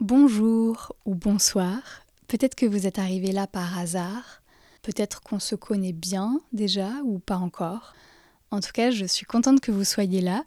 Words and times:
Bonjour 0.00 0.96
ou 1.04 1.14
bonsoir. 1.14 1.82
Peut-être 2.26 2.54
que 2.54 2.64
vous 2.64 2.86
êtes 2.86 2.98
arrivé 2.98 3.32
là 3.32 3.46
par 3.46 3.78
hasard. 3.78 4.40
Peut-être 4.80 5.20
qu'on 5.20 5.38
se 5.38 5.54
connaît 5.54 5.92
bien 5.92 6.40
déjà 6.54 6.90
ou 7.04 7.18
pas 7.18 7.36
encore. 7.36 7.92
En 8.50 8.60
tout 8.60 8.72
cas, 8.72 8.90
je 8.90 9.04
suis 9.04 9.26
contente 9.26 9.60
que 9.60 9.70
vous 9.70 9.84
soyez 9.84 10.22
là. 10.22 10.44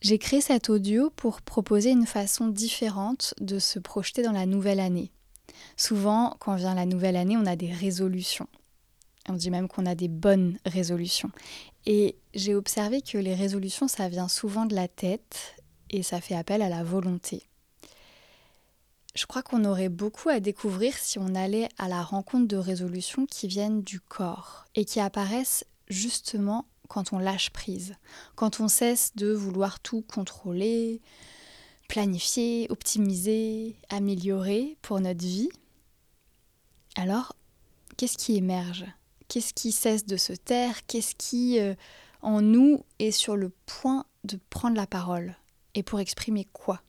J'ai 0.00 0.18
créé 0.18 0.40
cet 0.40 0.70
audio 0.70 1.08
pour 1.10 1.40
proposer 1.40 1.90
une 1.90 2.04
façon 2.04 2.48
différente 2.48 3.32
de 3.40 3.60
se 3.60 3.78
projeter 3.78 4.24
dans 4.24 4.32
la 4.32 4.44
nouvelle 4.44 4.80
année. 4.80 5.12
Souvent, 5.76 6.36
quand 6.40 6.56
vient 6.56 6.74
la 6.74 6.84
nouvelle 6.84 7.16
année, 7.16 7.36
on 7.36 7.46
a 7.46 7.54
des 7.54 7.72
résolutions. 7.72 8.48
On 9.28 9.34
dit 9.34 9.52
même 9.52 9.68
qu'on 9.68 9.86
a 9.86 9.94
des 9.94 10.08
bonnes 10.08 10.58
résolutions. 10.66 11.30
Et 11.86 12.16
j'ai 12.34 12.56
observé 12.56 13.02
que 13.02 13.18
les 13.18 13.36
résolutions, 13.36 13.86
ça 13.86 14.08
vient 14.08 14.26
souvent 14.26 14.66
de 14.66 14.74
la 14.74 14.88
tête 14.88 15.62
et 15.90 16.02
ça 16.02 16.20
fait 16.20 16.34
appel 16.34 16.60
à 16.60 16.68
la 16.68 16.82
volonté. 16.82 17.44
Je 19.18 19.26
crois 19.26 19.42
qu'on 19.42 19.64
aurait 19.64 19.88
beaucoup 19.88 20.28
à 20.28 20.38
découvrir 20.38 20.96
si 20.96 21.18
on 21.18 21.34
allait 21.34 21.68
à 21.76 21.88
la 21.88 22.04
rencontre 22.04 22.46
de 22.46 22.56
résolutions 22.56 23.26
qui 23.26 23.48
viennent 23.48 23.82
du 23.82 23.98
corps 23.98 24.64
et 24.76 24.84
qui 24.84 25.00
apparaissent 25.00 25.64
justement 25.88 26.66
quand 26.86 27.12
on 27.12 27.18
lâche 27.18 27.50
prise, 27.50 27.96
quand 28.36 28.60
on 28.60 28.68
cesse 28.68 29.16
de 29.16 29.32
vouloir 29.32 29.80
tout 29.80 30.02
contrôler, 30.02 31.00
planifier, 31.88 32.68
optimiser, 32.70 33.74
améliorer 33.88 34.76
pour 34.82 35.00
notre 35.00 35.24
vie. 35.24 35.48
Alors, 36.94 37.34
qu'est-ce 37.96 38.18
qui 38.18 38.36
émerge? 38.36 38.86
Qu'est-ce 39.26 39.52
qui 39.52 39.72
cesse 39.72 40.06
de 40.06 40.16
se 40.16 40.32
taire? 40.32 40.86
Qu'est-ce 40.86 41.16
qui, 41.16 41.58
euh, 41.58 41.74
en 42.22 42.40
nous, 42.40 42.84
est 43.00 43.10
sur 43.10 43.34
le 43.34 43.50
point 43.66 44.04
de 44.22 44.38
prendre 44.48 44.76
la 44.76 44.86
parole? 44.86 45.34
Et 45.74 45.82
pour 45.82 45.98
exprimer 45.98 46.46
quoi? 46.52 46.80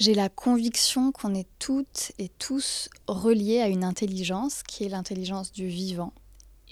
J'ai 0.00 0.14
la 0.14 0.30
conviction 0.30 1.12
qu'on 1.12 1.34
est 1.34 1.46
toutes 1.58 2.12
et 2.18 2.30
tous 2.30 2.88
reliés 3.06 3.60
à 3.60 3.68
une 3.68 3.84
intelligence 3.84 4.62
qui 4.62 4.84
est 4.84 4.88
l'intelligence 4.88 5.52
du 5.52 5.66
vivant. 5.66 6.14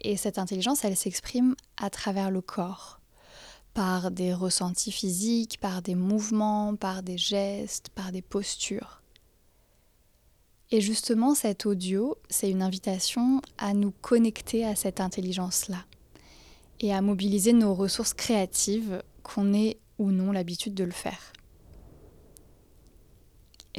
Et 0.00 0.16
cette 0.16 0.38
intelligence, 0.38 0.82
elle 0.82 0.96
s'exprime 0.96 1.54
à 1.76 1.90
travers 1.90 2.30
le 2.30 2.40
corps, 2.40 3.00
par 3.74 4.10
des 4.10 4.32
ressentis 4.32 4.92
physiques, 4.92 5.60
par 5.60 5.82
des 5.82 5.94
mouvements, 5.94 6.74
par 6.74 7.02
des 7.02 7.18
gestes, 7.18 7.90
par 7.90 8.12
des 8.12 8.22
postures. 8.22 9.02
Et 10.70 10.80
justement, 10.80 11.34
cet 11.34 11.66
audio, 11.66 12.16
c'est 12.30 12.50
une 12.50 12.62
invitation 12.62 13.42
à 13.58 13.74
nous 13.74 13.92
connecter 14.00 14.64
à 14.64 14.74
cette 14.74 15.02
intelligence-là 15.02 15.84
et 16.80 16.94
à 16.94 17.02
mobiliser 17.02 17.52
nos 17.52 17.74
ressources 17.74 18.14
créatives 18.14 19.02
qu'on 19.22 19.52
ait 19.52 19.76
ou 19.98 20.12
non 20.12 20.32
l'habitude 20.32 20.72
de 20.72 20.84
le 20.84 20.92
faire 20.92 21.34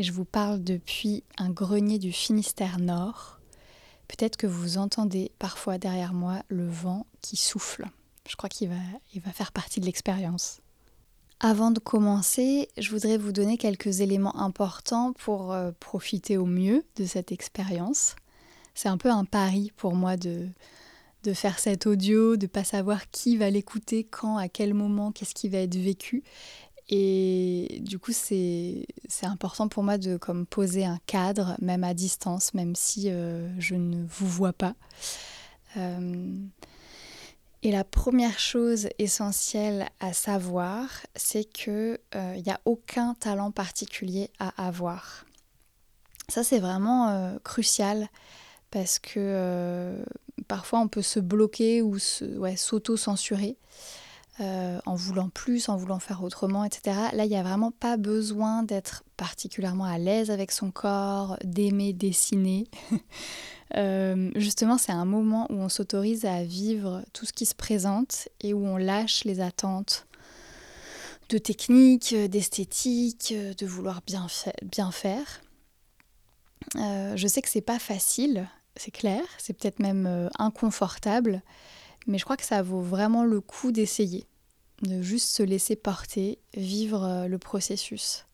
je 0.03 0.11
vous 0.11 0.25
parle 0.25 0.63
depuis 0.63 1.23
un 1.37 1.49
grenier 1.49 1.99
du 1.99 2.11
Finistère 2.11 2.79
Nord. 2.79 3.39
Peut-être 4.07 4.37
que 4.37 4.47
vous 4.47 4.77
entendez 4.77 5.31
parfois 5.39 5.77
derrière 5.77 6.13
moi 6.13 6.41
le 6.47 6.67
vent 6.67 7.05
qui 7.21 7.35
souffle. 7.35 7.85
Je 8.27 8.35
crois 8.35 8.49
qu'il 8.49 8.69
va, 8.69 9.31
faire 9.31 9.51
partie 9.51 9.79
de 9.79 9.85
l'expérience. 9.85 10.61
Avant 11.39 11.71
de 11.71 11.79
commencer, 11.79 12.69
je 12.77 12.91
voudrais 12.91 13.17
vous 13.17 13.31
donner 13.31 13.57
quelques 13.57 14.01
éléments 14.01 14.35
importants 14.37 15.13
pour 15.13 15.53
euh, 15.53 15.71
profiter 15.79 16.37
au 16.37 16.45
mieux 16.45 16.83
de 16.97 17.05
cette 17.05 17.31
expérience. 17.31 18.15
C'est 18.75 18.89
un 18.89 18.97
peu 18.97 19.09
un 19.09 19.25
pari 19.25 19.71
pour 19.77 19.95
moi 19.95 20.17
de 20.17 20.49
faire 21.33 21.59
cet 21.59 21.87
audio, 21.87 22.35
de 22.35 22.45
ne 22.45 22.47
pas 22.47 22.63
savoir 22.63 23.09
qui 23.11 23.37
va 23.37 23.49
l'écouter, 23.49 24.03
quand, 24.03 24.37
à 24.37 24.49
quel 24.49 24.73
moment, 24.73 25.11
qu'est-ce 25.11 25.35
qui 25.35 25.49
va 25.49 25.59
être 25.59 25.75
vécu. 25.75 26.23
Et 26.91 27.81
du 27.83 27.99
coup, 27.99 28.11
c'est 28.11 28.85
important 29.21 29.67
pour 29.67 29.83
moi 29.83 29.99
de 29.99 30.17
comme, 30.17 30.47
poser 30.47 30.85
un 30.85 30.99
cadre, 31.05 31.55
même 31.61 31.83
à 31.83 31.93
distance, 31.93 32.55
même 32.55 32.75
si 32.75 33.11
euh, 33.11 33.47
je 33.59 33.75
ne 33.75 34.03
vous 34.07 34.27
vois 34.27 34.53
pas. 34.53 34.73
Euh, 35.77 36.35
et 37.61 37.71
la 37.71 37.83
première 37.83 38.39
chose 38.39 38.89
essentielle 38.97 39.87
à 39.99 40.13
savoir, 40.13 40.87
c'est 41.15 41.43
qu'il 41.43 41.99
n'y 42.15 42.19
euh, 42.19 42.53
a 42.53 42.59
aucun 42.65 43.13
talent 43.13 43.51
particulier 43.51 44.31
à 44.39 44.65
avoir. 44.65 45.25
Ça, 46.27 46.43
c'est 46.43 46.59
vraiment 46.59 47.37
crucial 47.43 48.07
parce 48.69 48.99
que 48.99 50.03
parfois 50.47 50.79
on 50.79 50.87
peut 50.87 51.01
se 51.01 51.19
bloquer 51.19 51.81
ou 51.81 51.97
s'auto-censurer. 51.97 53.57
Euh, 54.41 54.79
en 54.85 54.95
voulant 54.95 55.27
plus, 55.27 55.67
en 55.67 55.75
voulant 55.75 55.99
faire 55.99 56.23
autrement, 56.23 56.63
etc. 56.63 56.95
Là, 57.11 57.25
il 57.25 57.29
n'y 57.29 57.35
a 57.35 57.43
vraiment 57.43 57.71
pas 57.71 57.97
besoin 57.97 58.63
d'être 58.63 59.03
particulièrement 59.17 59.83
à 59.83 59.97
l'aise 59.97 60.31
avec 60.31 60.53
son 60.53 60.71
corps, 60.71 61.37
d'aimer 61.43 61.93
dessiner. 61.93 62.67
Euh, 63.77 64.31
justement, 64.35 64.79
c'est 64.79 64.91
un 64.91 65.05
moment 65.05 65.45
où 65.51 65.53
on 65.53 65.69
s'autorise 65.69 66.25
à 66.25 66.41
vivre 66.41 67.03
tout 67.13 67.27
ce 67.27 67.31
qui 67.31 67.45
se 67.45 67.53
présente 67.53 68.27
et 68.41 68.51
où 68.51 68.65
on 68.65 68.77
lâche 68.77 69.25
les 69.25 69.41
attentes 69.41 70.07
de 71.29 71.37
technique, 71.37 72.15
d'esthétique, 72.15 73.31
de 73.31 73.65
vouloir 73.67 74.01
bien, 74.01 74.89
faire. 74.89 75.41
Euh, 76.77 77.15
je 77.15 77.27
sais 77.27 77.43
que 77.43 77.47
c'est 77.47 77.61
pas 77.61 77.77
facile, 77.77 78.49
c'est 78.75 78.89
clair, 78.89 79.21
c'est 79.37 79.53
peut-être 79.53 79.77
même 79.77 80.31
inconfortable, 80.39 81.43
mais 82.07 82.17
je 82.17 82.23
crois 82.23 82.37
que 82.37 82.45
ça 82.45 82.63
vaut 82.63 82.81
vraiment 82.81 83.23
le 83.23 83.39
coup 83.39 83.71
d'essayer 83.71 84.25
de 84.81 85.01
juste 85.01 85.29
se 85.29 85.43
laisser 85.43 85.75
porter, 85.75 86.39
vivre 86.55 87.03
euh, 87.03 87.27
le 87.27 87.37
processus. 87.37 88.25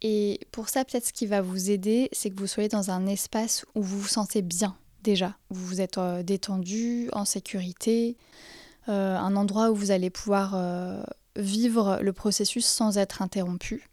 Et 0.00 0.40
pour 0.50 0.68
ça, 0.68 0.84
peut-être 0.84 1.06
ce 1.06 1.12
qui 1.12 1.26
va 1.26 1.42
vous 1.42 1.70
aider, 1.70 2.08
c'est 2.12 2.30
que 2.30 2.38
vous 2.38 2.46
soyez 2.46 2.68
dans 2.68 2.90
un 2.90 3.06
espace 3.06 3.64
où 3.74 3.82
vous 3.82 4.00
vous 4.00 4.08
sentez 4.08 4.42
bien 4.42 4.76
déjà, 5.02 5.36
où 5.50 5.54
vous 5.54 5.80
êtes 5.80 5.98
euh, 5.98 6.22
détendu, 6.22 7.08
en 7.12 7.24
sécurité, 7.24 8.16
euh, 8.88 9.16
un 9.16 9.36
endroit 9.36 9.70
où 9.70 9.74
vous 9.74 9.90
allez 9.90 10.10
pouvoir 10.10 10.56
vivre 11.36 11.98
le 12.02 12.12
processus 12.12 12.66
sans 12.66 12.98
être 12.98 13.22
interrompu. 13.22 13.88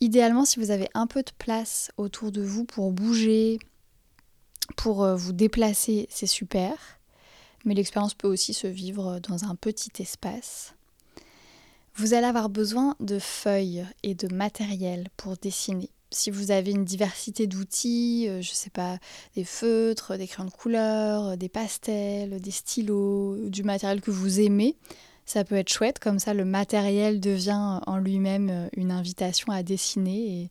Idéalement, 0.00 0.44
si 0.44 0.58
vous 0.58 0.70
avez 0.70 0.88
un 0.94 1.06
peu 1.06 1.22
de 1.22 1.30
place 1.38 1.90
autour 1.96 2.32
de 2.32 2.42
vous 2.42 2.64
pour 2.64 2.92
bouger, 2.92 3.58
pour 4.76 5.06
vous 5.14 5.32
déplacer, 5.32 6.06
c'est 6.10 6.26
super 6.26 6.95
mais 7.66 7.74
l'expérience 7.74 8.14
peut 8.14 8.28
aussi 8.28 8.54
se 8.54 8.66
vivre 8.66 9.18
dans 9.18 9.44
un 9.44 9.54
petit 9.54 9.90
espace. 9.98 10.74
Vous 11.96 12.14
allez 12.14 12.26
avoir 12.26 12.48
besoin 12.48 12.94
de 13.00 13.18
feuilles 13.18 13.86
et 14.02 14.14
de 14.14 14.32
matériel 14.32 15.08
pour 15.16 15.36
dessiner. 15.36 15.90
Si 16.10 16.30
vous 16.30 16.50
avez 16.50 16.70
une 16.70 16.84
diversité 16.84 17.46
d'outils, 17.46 18.26
euh, 18.28 18.40
je 18.40 18.50
ne 18.50 18.54
sais 18.54 18.70
pas, 18.70 18.98
des 19.34 19.44
feutres, 19.44 20.16
des 20.16 20.26
crayons 20.28 20.48
de 20.48 20.54
couleur, 20.54 21.36
des 21.36 21.48
pastels, 21.48 22.40
des 22.40 22.50
stylos, 22.50 23.36
du 23.48 23.64
matériel 23.64 24.00
que 24.00 24.10
vous 24.10 24.40
aimez, 24.40 24.76
ça 25.24 25.42
peut 25.42 25.56
être 25.56 25.72
chouette. 25.72 25.98
Comme 25.98 26.20
ça, 26.20 26.32
le 26.32 26.44
matériel 26.44 27.18
devient 27.18 27.80
en 27.86 27.96
lui-même 27.98 28.68
une 28.76 28.92
invitation 28.92 29.52
à 29.52 29.64
dessiner 29.64 30.48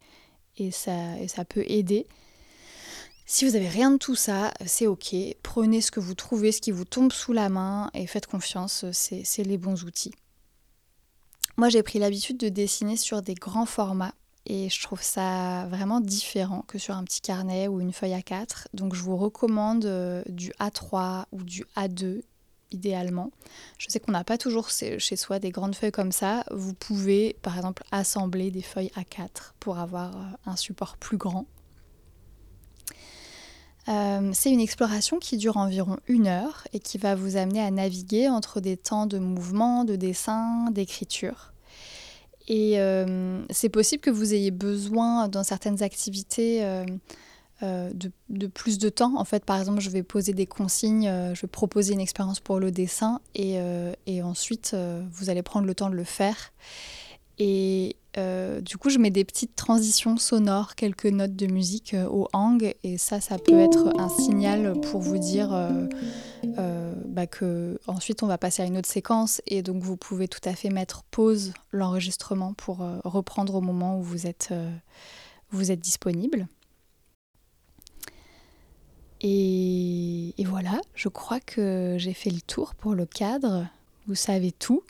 et 0.57 0.71
ça 0.71 1.45
peut 1.47 1.63
aider. 1.67 2.07
Si 3.28 3.44
vous 3.44 3.53
n'avez 3.53 3.69
rien 3.69 3.90
de 3.90 3.97
tout 3.97 4.16
ça, 4.16 4.53
c'est 4.66 4.86
ok. 4.86 5.16
Prenez 5.41 5.81
ce 5.81 5.90
que 5.90 6.00
vous 6.00 6.13
trouvez, 6.13 6.52
ce 6.52 6.62
qui 6.62 6.72
vous 6.72 6.86
tombe 6.86 7.12
sous 7.12 7.34
la 7.34 7.50
main 7.50 7.90
et 7.96 8.06
faites 8.06 8.28
confiance, 8.28 8.86
c'est 8.91 9.44
les 9.44 9.58
bons 9.58 9.84
outils. 9.84 10.13
Moi, 11.58 11.69
j'ai 11.69 11.81
pris 11.81 11.97
l'habitude 11.97 12.38
de 12.38 12.50
dessiner 12.50 12.97
sur 12.97 13.24
des 13.24 13.34
grands 13.34 13.66
formats 13.66 14.13
et 14.46 14.69
je 14.69 14.80
trouve 14.84 15.02
ça 15.02 15.66
vraiment 15.69 16.02
différent 16.02 16.63
que 16.68 16.78
sur 16.78 16.96
un 16.96 17.03
petit 17.03 17.22
carnet 17.22 17.68
ou 17.68 17.80
une 17.80 17.94
feuille 17.94 18.13
A4. 18.13 18.68
Donc, 18.75 18.94
je 18.94 19.02
vous 19.02 19.18
recommande 19.18 19.86
euh, 19.86 20.22
du 20.28 20.52
A3 20.59 21.25
ou 21.31 21.42
du 21.44 21.66
A2 21.75 22.22
idéalement. 22.72 23.31
Je 23.80 23.88
sais 23.90 24.00
qu'on 24.00 24.12
n'a 24.12 24.24
pas 24.24 24.38
toujours 24.38 24.69
chez 24.69 25.16
soi 25.16 25.40
des 25.40 25.50
grandes 25.50 25.75
feuilles 25.75 25.92
comme 25.92 26.12
ça. 26.12 26.44
Vous 26.52 26.74
pouvez 26.74 27.38
par 27.42 27.56
exemple 27.56 27.84
assembler 27.92 28.51
des 28.51 28.62
feuilles 28.62 28.92
A4 28.95 29.54
pour 29.60 29.80
avoir 29.80 30.16
euh, 30.16 30.25
un 30.45 30.56
support 30.56 30.98
plus 30.98 31.18
grand. 31.18 31.48
Euh, 33.87 34.31
c'est 34.33 34.51
une 34.51 34.59
exploration 34.59 35.19
qui 35.19 35.37
dure 35.37 35.57
environ 35.57 35.97
une 36.07 36.27
heure 36.27 36.63
et 36.73 36.79
qui 36.79 36.97
va 36.97 37.15
vous 37.15 37.37
amener 37.37 37.61
à 37.61 37.69
naviguer 37.69 38.29
entre 38.29 38.59
des 38.59 38.77
temps 38.77 39.05
de 39.05 39.19
mouvement, 39.19 39.83
de 39.83 39.95
dessin, 39.95 40.71
d'écriture. 40.71 41.53
Et 42.47 42.79
euh, 42.79 43.43
c'est 43.49 43.69
possible 43.69 44.01
que 44.01 44.09
vous 44.09 44.33
ayez 44.33 44.51
besoin 44.51 45.27
dans 45.27 45.43
certaines 45.43 45.83
activités 45.83 46.63
euh, 46.63 47.91
de, 47.93 48.47
plus 48.47 48.77
de 48.77 48.89
temps. 48.89 49.13
En 49.17 49.25
fait, 49.25 49.45
par 49.45 49.59
exemple, 49.59 49.81
je 49.81 49.89
vais 49.89 50.03
poser 50.03 50.33
des 50.33 50.45
consignes, 50.45 51.11
je 51.33 51.41
vais 51.41 51.47
proposer 51.47 51.93
une 51.93 51.99
expérience 51.99 52.39
pour 52.39 52.59
le 52.59 52.71
dessin 52.71 53.19
et, 53.33 53.59
ensuite 54.23 54.75
vous 55.11 55.29
allez 55.29 55.41
prendre 55.41 55.65
le 55.65 55.75
temps 55.75 55.89
de 55.89 55.95
le 55.95 56.03
faire. 56.03 56.53
Euh, 58.17 58.62
du 58.62 58.77
coup, 58.77 58.89
je 58.89 58.97
mets 58.97 59.09
des 59.09 59.25
petites 59.25 59.56
transitions 59.56 60.17
sonores, 60.17 60.75
quelques 60.75 61.06
notes 61.06 61.35
de 61.35 61.47
musique 61.47 61.94
euh, 61.94 62.07
au 62.07 62.29
hang, 62.33 62.73
et 62.83 62.97
ça, 62.97 63.19
ça 63.19 63.38
peut 63.38 63.59
être 63.59 64.00
un 64.00 64.09
signal 64.09 64.79
pour 64.81 65.01
vous 65.01 65.17
dire 65.17 65.53
euh, 65.53 66.94
bah, 67.06 67.27
que 67.27 67.77
ensuite 67.88 68.23
on 68.23 68.27
va 68.27 68.38
passer 68.38 68.63
à 68.63 68.65
une 68.65 68.77
autre 68.77 68.89
séquence, 68.89 69.41
et 69.47 69.62
donc 69.62 69.83
vous 69.83 69.97
pouvez 69.97 70.27
tout 70.27 70.39
à 70.45 70.53
fait 70.53 70.69
mettre 70.69 71.03
pause 71.12 71.53
l'enregistrement 71.71 72.53
pour 72.53 72.77
reprendre 73.03 73.56
au 73.56 73.62
moment 73.62 74.00
où 74.00 74.01
vous 74.01 74.27
êtes, 74.27 74.53
vous 75.51 75.75
disponible. 75.75 76.47
Et, 79.21 80.33
et 80.38 80.45
voilà, 80.45 80.79
je 80.94 81.09
crois 81.09 81.39
que 81.39 81.95
j'ai 81.97 82.13
fait 82.13 82.29
le 82.29 82.41
tour 82.41 82.75
pour 82.75 82.94
le 82.94 83.06
cadre. 83.06 83.65
Vous 84.07 84.15
savez 84.15 84.51
tout. 84.51 84.83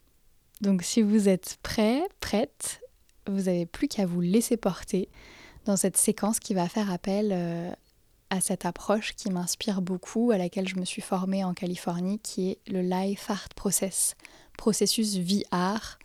Donc 0.61 0.83
si 0.83 1.01
vous 1.01 1.29
êtes 1.29 1.57
prêt, 1.63 2.03
prête, 2.19 2.81
vous 3.27 3.43
n'avez 3.43 3.65
plus 3.65 3.87
qu'à 3.87 4.05
vous 4.05 4.21
laisser 4.21 4.57
porter 4.57 5.09
dans 5.65 5.75
cette 5.75 5.97
séquence 5.97 6.39
qui 6.39 6.53
va 6.53 6.67
faire 6.69 6.91
appel 6.91 7.29
euh, 7.31 7.71
à 8.29 8.41
cette 8.41 8.65
approche 8.65 9.15
qui 9.15 9.31
m'inspire 9.31 9.81
beaucoup, 9.81 10.31
à 10.31 10.37
laquelle 10.37 10.67
je 10.67 10.77
me 10.77 10.85
suis 10.85 11.01
formée 11.01 11.43
en 11.43 11.53
Californie, 11.53 12.19
qui 12.19 12.51
est 12.51 12.59
le 12.67 12.81
Life 12.81 13.29
Art 13.29 13.49
Process, 13.55 14.15
processus 14.57 15.15
vie-art, 15.15 15.99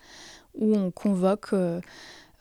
où 0.54 0.74
on 0.74 0.90
convoque 0.90 1.52
euh, 1.52 1.80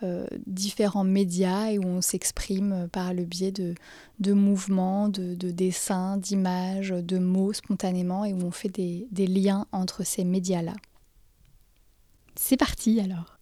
euh, 0.01 0.25
différents 0.47 1.03
médias 1.03 1.71
et 1.71 1.77
où 1.77 1.85
on 1.85 2.01
s'exprime 2.01 2.87
par 2.91 3.13
le 3.13 3.25
biais 3.25 3.51
de, 3.51 3.75
mouvements, 4.33 5.09
de, 5.09 5.35
dessins, 5.51 6.17
d'images, 6.17 6.89
de 6.89 7.19
mots 7.19 7.53
spontanément, 7.53 8.23
et 8.23 8.33
où 8.33 8.41
on 8.41 8.51
fait 8.51 8.69
des 8.69 9.27
liens 9.27 9.65
entre 9.71 10.05
ces 10.05 10.23
médias-là. 10.23 10.73
C'est 12.35 12.57
parti 12.57 13.01
alors 13.01 13.39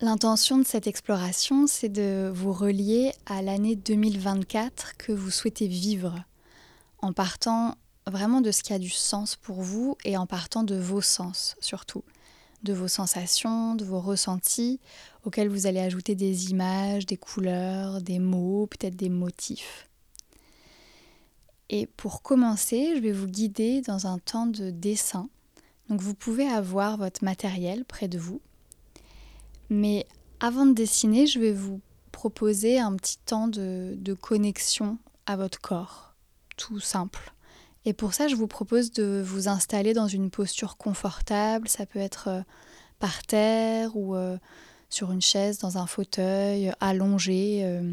L'intention 0.00 0.58
de 0.58 0.64
cette 0.64 0.86
exploration, 0.86 1.66
c'est 1.66 1.88
de 1.88 2.30
vous 2.32 2.52
relier 2.52 3.12
à 3.26 3.42
l'année 3.42 3.74
2024 3.74 4.96
que 4.96 5.10
vous 5.10 5.32
souhaitez 5.32 5.66
vivre, 5.66 6.22
en 6.98 7.12
partant 7.12 7.74
vraiment 8.06 8.40
de 8.40 8.52
ce 8.52 8.62
qui 8.62 8.72
a 8.72 8.78
du 8.78 8.90
sens 8.90 9.34
pour 9.34 9.60
vous 9.60 9.96
et 10.04 10.16
en 10.16 10.24
partant 10.24 10.62
de 10.62 10.76
vos 10.76 11.00
sens 11.00 11.56
surtout, 11.58 12.04
de 12.62 12.72
vos 12.72 12.86
sensations, 12.86 13.74
de 13.74 13.84
vos 13.84 13.98
ressentis, 13.98 14.78
auxquels 15.24 15.48
vous 15.48 15.66
allez 15.66 15.80
ajouter 15.80 16.14
des 16.14 16.52
images, 16.52 17.04
des 17.04 17.16
couleurs, 17.16 18.00
des 18.00 18.20
mots, 18.20 18.68
peut-être 18.68 18.94
des 18.94 19.10
motifs. 19.10 19.88
Et 21.70 21.86
pour 21.88 22.22
commencer, 22.22 22.92
je 22.94 23.00
vais 23.00 23.10
vous 23.10 23.26
guider 23.26 23.80
dans 23.80 24.06
un 24.06 24.20
temps 24.20 24.46
de 24.46 24.70
dessin. 24.70 25.28
Donc 25.88 26.00
vous 26.00 26.14
pouvez 26.14 26.46
avoir 26.46 26.98
votre 26.98 27.24
matériel 27.24 27.84
près 27.84 28.06
de 28.06 28.18
vous 28.20 28.40
mais 29.70 30.06
avant 30.40 30.66
de 30.66 30.72
dessiner, 30.72 31.26
je 31.26 31.38
vais 31.38 31.52
vous 31.52 31.80
proposer 32.12 32.78
un 32.78 32.96
petit 32.96 33.18
temps 33.18 33.48
de, 33.48 34.16
connexion 34.20 34.98
à 35.26 35.36
votre 35.36 35.60
corps, 35.60 36.14
tout 36.56 36.80
simple. 36.80 37.32
Et 37.84 37.92
pour 37.92 38.14
ça, 38.14 38.28
je 38.28 38.34
vous 38.34 38.46
propose 38.46 38.90
de 38.92 39.22
vous 39.24 39.48
installer 39.48 39.94
dans 39.94 40.08
une 40.08 40.30
posture 40.30 40.76
confortable. 40.76 41.68
Ça 41.68 41.86
peut 41.86 41.98
être 41.98 42.28
euh, 42.28 42.42
par 42.98 43.22
terre 43.22 43.96
ou 43.96 44.14
euh, 44.14 44.36
sur 44.90 45.12
une 45.12 45.22
chaise, 45.22 45.58
dans 45.58 45.78
un 45.78 45.86
fauteuil, 45.86 46.72
allongé. 46.80 47.60
Euh, 47.64 47.92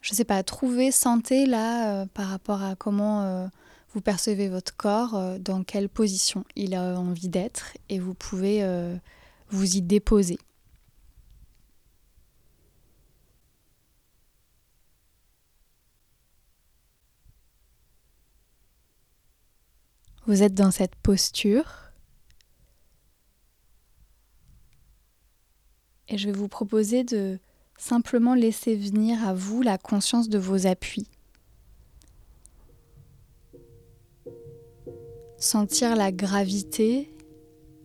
je 0.00 0.12
ne 0.12 0.16
sais 0.16 0.24
pas, 0.24 0.42
trouver, 0.42 0.90
sentez 0.90 1.46
là 1.46 2.06
par 2.06 2.26
rapport 2.28 2.62
à 2.62 2.74
comment 2.74 3.48
vous 3.94 4.00
percevez 4.00 4.48
votre 4.48 4.74
corps, 4.76 5.38
dans 5.38 5.62
quelle 5.62 5.88
position 5.88 6.44
il 6.56 6.74
a 6.74 6.98
envie 6.98 7.28
d'être 7.28 7.76
et 7.88 8.00
vous 8.00 8.12
pouvez 8.12 8.66
vous 9.50 9.76
y 9.76 9.80
déposer. 9.80 10.40
Vous 20.26 20.44
êtes 20.44 20.54
dans 20.54 20.70
cette 20.70 20.94
posture. 20.96 21.64
Et 26.06 26.16
je 26.16 26.26
vais 26.26 26.36
vous 26.36 26.48
proposer 26.48 27.02
de 27.02 27.40
simplement 27.76 28.34
laisser 28.34 28.76
venir 28.76 29.26
à 29.26 29.34
vous 29.34 29.62
la 29.62 29.78
conscience 29.78 30.28
de 30.28 30.38
vos 30.38 30.66
appuis. 30.66 31.08
Sentir 35.38 35.96
la 35.96 36.12
gravité 36.12 37.12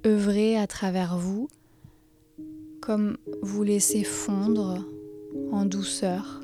œuvrer 0.06 0.57
à 0.57 0.68
travers 0.68 1.18
vous 1.18 1.50
comme 2.81 3.18
vous 3.42 3.63
laissez 3.63 4.04
fondre 4.04 4.86
en 5.51 5.66
douceur. 5.66 6.42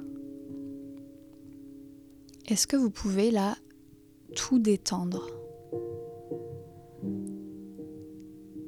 Est-ce 2.48 2.66
que 2.66 2.76
vous 2.76 2.90
pouvez 2.90 3.30
là 3.30 3.56
tout 4.36 4.58
détendre? 4.58 5.43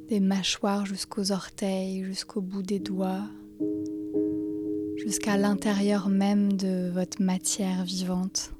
Des 0.07 0.19
mâchoires 0.19 0.85
jusqu'aux 0.85 1.31
orteils, 1.31 2.03
jusqu'au 2.03 2.41
bout 2.41 2.61
des 2.61 2.79
doigts, 2.79 3.27
jusqu'à 4.97 5.37
l'intérieur 5.37 6.09
même 6.09 6.53
de 6.53 6.89
votre 6.91 7.21
matière 7.21 7.83
vivante. 7.83 8.51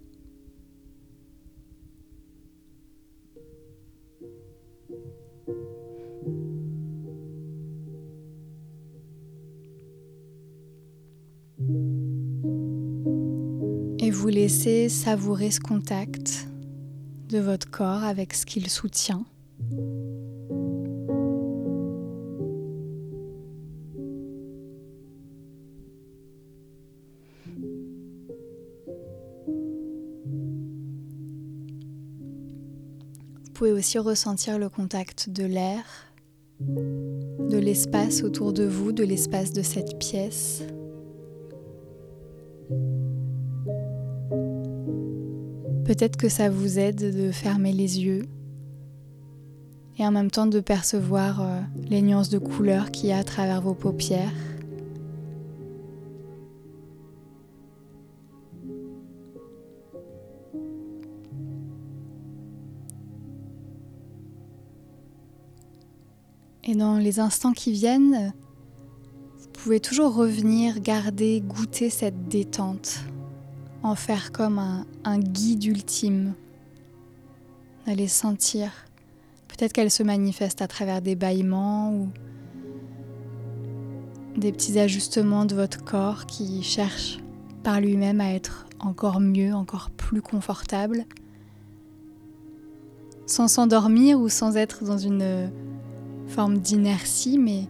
Et 13.99 14.11
vous 14.11 14.27
laissez 14.27 14.89
savourer 14.89 15.51
ce 15.51 15.59
contact 15.59 16.47
de 17.29 17.39
votre 17.39 17.69
corps 17.69 18.03
avec 18.03 18.33
ce 18.33 18.45
qu'il 18.45 18.69
soutient. 18.69 19.25
Pouvez 33.65 33.79
aussi 33.79 33.97
ressentir 33.97 34.59
le 34.59 34.69
contact 34.69 35.31
de 35.31 35.43
l'air, 35.43 35.83
de 36.59 37.57
l'espace 37.57 38.21
autour 38.21 38.53
de 38.53 38.63
vous, 38.63 38.91
de 38.91 39.03
l'espace 39.03 39.53
de 39.53 39.63
cette 39.63 39.97
pièce. 39.97 40.61
Peut-être 45.83 46.15
que 46.15 46.29
ça 46.29 46.51
vous 46.51 46.77
aide 46.77 47.17
de 47.17 47.31
fermer 47.31 47.73
les 47.73 48.03
yeux 48.03 48.27
et 49.97 50.05
en 50.05 50.11
même 50.11 50.29
temps 50.29 50.45
de 50.45 50.59
percevoir 50.59 51.41
euh, 51.41 51.59
les 51.89 52.03
nuances 52.03 52.29
de 52.29 52.37
couleurs 52.37 52.91
qu'il 52.91 53.09
y 53.09 53.13
a 53.13 53.17
à 53.17 53.23
travers 53.23 53.61
vos 53.61 53.73
paupières. 53.73 54.31
Dans 66.75 66.97
les 66.97 67.21
instants 67.21 67.53
qui 67.53 67.71
viennent, 67.71 68.33
vous 69.39 69.47
pouvez 69.53 69.79
toujours 69.79 70.13
revenir, 70.13 70.81
garder, 70.81 71.41
goûter 71.41 71.89
cette 71.89 72.27
détente, 72.27 72.99
en 73.81 73.95
faire 73.95 74.33
comme 74.33 74.59
un, 75.05 75.19
guide 75.19 75.63
ultime. 75.63 76.33
Allez 77.87 78.09
sentir. 78.09 78.71
Peut-être 79.47 79.71
qu'elle 79.71 79.89
se 79.89 80.03
manifeste 80.03 80.61
à 80.61 80.67
travers 80.67 81.01
des 81.01 81.15
bâillements 81.15 81.93
ou 81.93 82.09
des 84.37 84.51
petits 84.51 84.77
ajustements 84.77 85.45
de 85.45 85.55
votre 85.55 85.81
corps 85.81 86.25
qui 86.25 86.61
cherchent 86.61 87.19
par 87.63 87.79
lui-même 87.79 88.19
à 88.19 88.33
être 88.33 88.67
encore 88.81 89.21
mieux, 89.21 89.53
encore 89.53 89.91
plus 89.91 90.21
confortable, 90.21 91.05
sans 93.27 93.47
s'endormir 93.47 94.19
ou 94.19 94.27
sans 94.27 94.57
être 94.57 94.83
dans 94.83 94.97
une 94.97 95.49
forme 96.27 96.57
d'inertie, 96.57 97.37
mais 97.37 97.67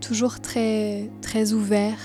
toujours 0.00 0.40
très, 0.40 1.10
très 1.20 1.52
ouvert, 1.52 1.98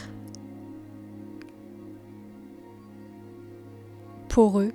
poreux. 4.29 4.73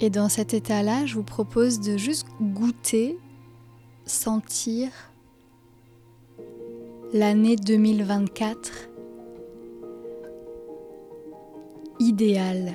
Et 0.00 0.10
dans 0.10 0.28
cet 0.28 0.52
état-là, 0.52 1.06
je 1.06 1.14
vous 1.14 1.22
propose 1.22 1.78
de 1.80 1.96
juste 1.96 2.26
goûter, 2.40 3.18
sentir 4.04 4.90
l'année 7.12 7.54
2024 7.54 8.91
idéale, 12.12 12.74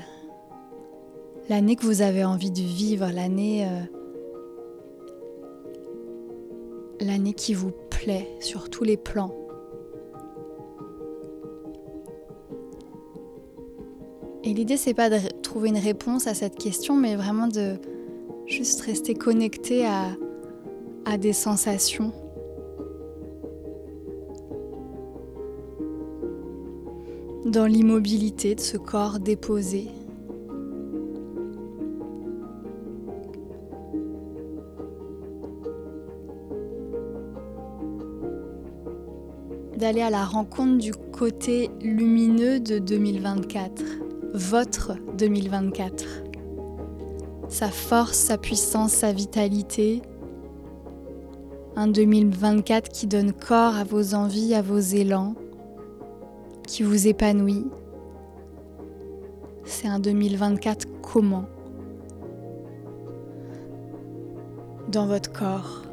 l'année 1.48 1.76
que 1.76 1.86
vous 1.86 2.02
avez 2.02 2.26
envie 2.26 2.50
de 2.50 2.60
vivre, 2.60 3.08
l'année 3.14 3.68
euh, 3.68 3.84
l'année 7.02 7.34
qui 7.34 7.54
vous 7.54 7.70
plaît 7.92 8.28
sur 8.40 8.72
tous 8.72 8.84
les 8.84 8.98
plans. 8.98 9.32
Et 14.44 14.56
l'idée 14.56 14.76
c'est 14.76 14.96
pas 14.96 15.12
de 15.12 15.20
trouver 15.44 15.70
une 15.70 15.78
réponse 15.78 16.26
à 16.26 16.34
cette 16.34 16.58
question, 16.58 16.96
mais 16.96 17.16
vraiment 17.16 17.48
de 17.48 17.76
juste 18.48 18.82
rester 18.82 19.14
connecté 19.14 19.86
à 19.86 21.18
des 21.20 21.34
sensations. 21.34 22.12
Dans 27.48 27.66
l'immobilité 27.66 28.56
de 28.56 28.60
ce 28.60 28.76
corps 28.76 29.20
déposé. 29.20 29.88
d'aller 39.78 40.02
à 40.02 40.10
la 40.10 40.26
rencontre 40.26 40.80
du 40.80 40.92
côté 40.92 41.70
lumineux 41.82 42.60
de 42.60 42.80
2024, 42.80 43.84
votre 44.34 44.94
2024. 45.18 46.04
Sa 47.48 47.70
force, 47.70 48.18
sa 48.18 48.38
puissance, 48.40 48.92
sa 48.92 49.14
vitalité. 49.14 50.02
Un 51.76 51.88
2024 51.88 52.90
qui 52.90 53.06
donne 53.06 53.32
corps 53.32 53.76
à 53.76 53.84
vos 53.84 54.16
envies, 54.16 54.56
à 54.56 54.64
vos 54.64 54.80
élans, 54.80 55.36
qui 56.68 56.84
vous 56.84 57.08
épanouit. 57.08 57.66
C'est 59.64 59.88
un 59.88 60.00
2024 60.00 60.86
comment 61.02 61.46
Dans 64.90 65.08
votre 65.08 65.34
corps 65.34 65.84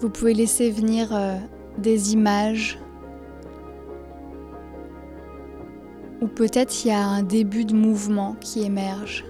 Vous 0.00 0.10
pouvez 0.10 0.34
laisser 0.34 0.70
venir 0.70 1.14
euh, 1.14 1.36
des 1.78 2.12
images 2.12 2.76
ou 6.20 6.26
peut-être 6.26 6.84
il 6.84 6.88
y 6.88 6.90
a 6.90 7.06
un 7.06 7.22
début 7.22 7.64
de 7.64 7.74
mouvement 7.74 8.34
qui 8.40 8.64
émerge. 8.64 9.24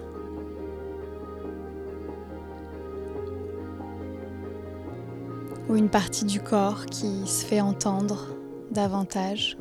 Ou 5.73 5.77
une 5.77 5.89
partie 5.89 6.27
du 6.27 6.39
corps 6.39 6.85
qui 6.85 7.27
se 7.27 7.47
fait 7.47 7.63
entendre 7.63 8.29
davantage. 8.71 9.57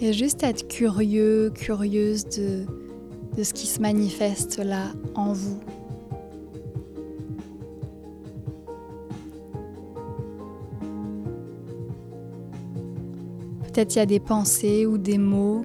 Et 0.00 0.12
juste 0.12 0.42
être 0.42 0.66
curieux, 0.66 1.52
curieuse 1.54 2.24
de 2.24 2.66
de 3.36 3.44
ce 3.44 3.54
qui 3.54 3.66
se 3.66 3.80
manifeste 3.80 4.58
là 4.58 4.88
en 5.14 5.32
vous. 5.32 5.60
Peut-être 13.62 13.94
il 13.94 13.98
y 13.98 14.02
a 14.02 14.06
des 14.06 14.18
pensées 14.18 14.84
ou 14.84 14.98
des 14.98 15.16
mots. 15.16 15.62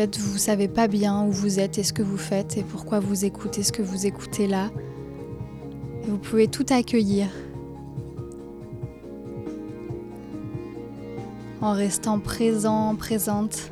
Peut-être 0.00 0.18
vous 0.18 0.32
ne 0.32 0.38
savez 0.38 0.66
pas 0.66 0.88
bien 0.88 1.26
où 1.26 1.30
vous 1.30 1.60
êtes 1.60 1.76
et 1.76 1.82
ce 1.82 1.92
que 1.92 2.02
vous 2.02 2.16
faites 2.16 2.56
et 2.56 2.62
pourquoi 2.62 3.00
vous 3.00 3.26
écoutez 3.26 3.62
ce 3.62 3.70
que 3.70 3.82
vous 3.82 4.06
écoutez 4.06 4.46
là. 4.46 4.70
Vous 6.04 6.16
pouvez 6.16 6.48
tout 6.48 6.64
accueillir 6.70 7.26
en 11.60 11.72
restant 11.72 12.18
présent, 12.18 12.94
présente 12.94 13.70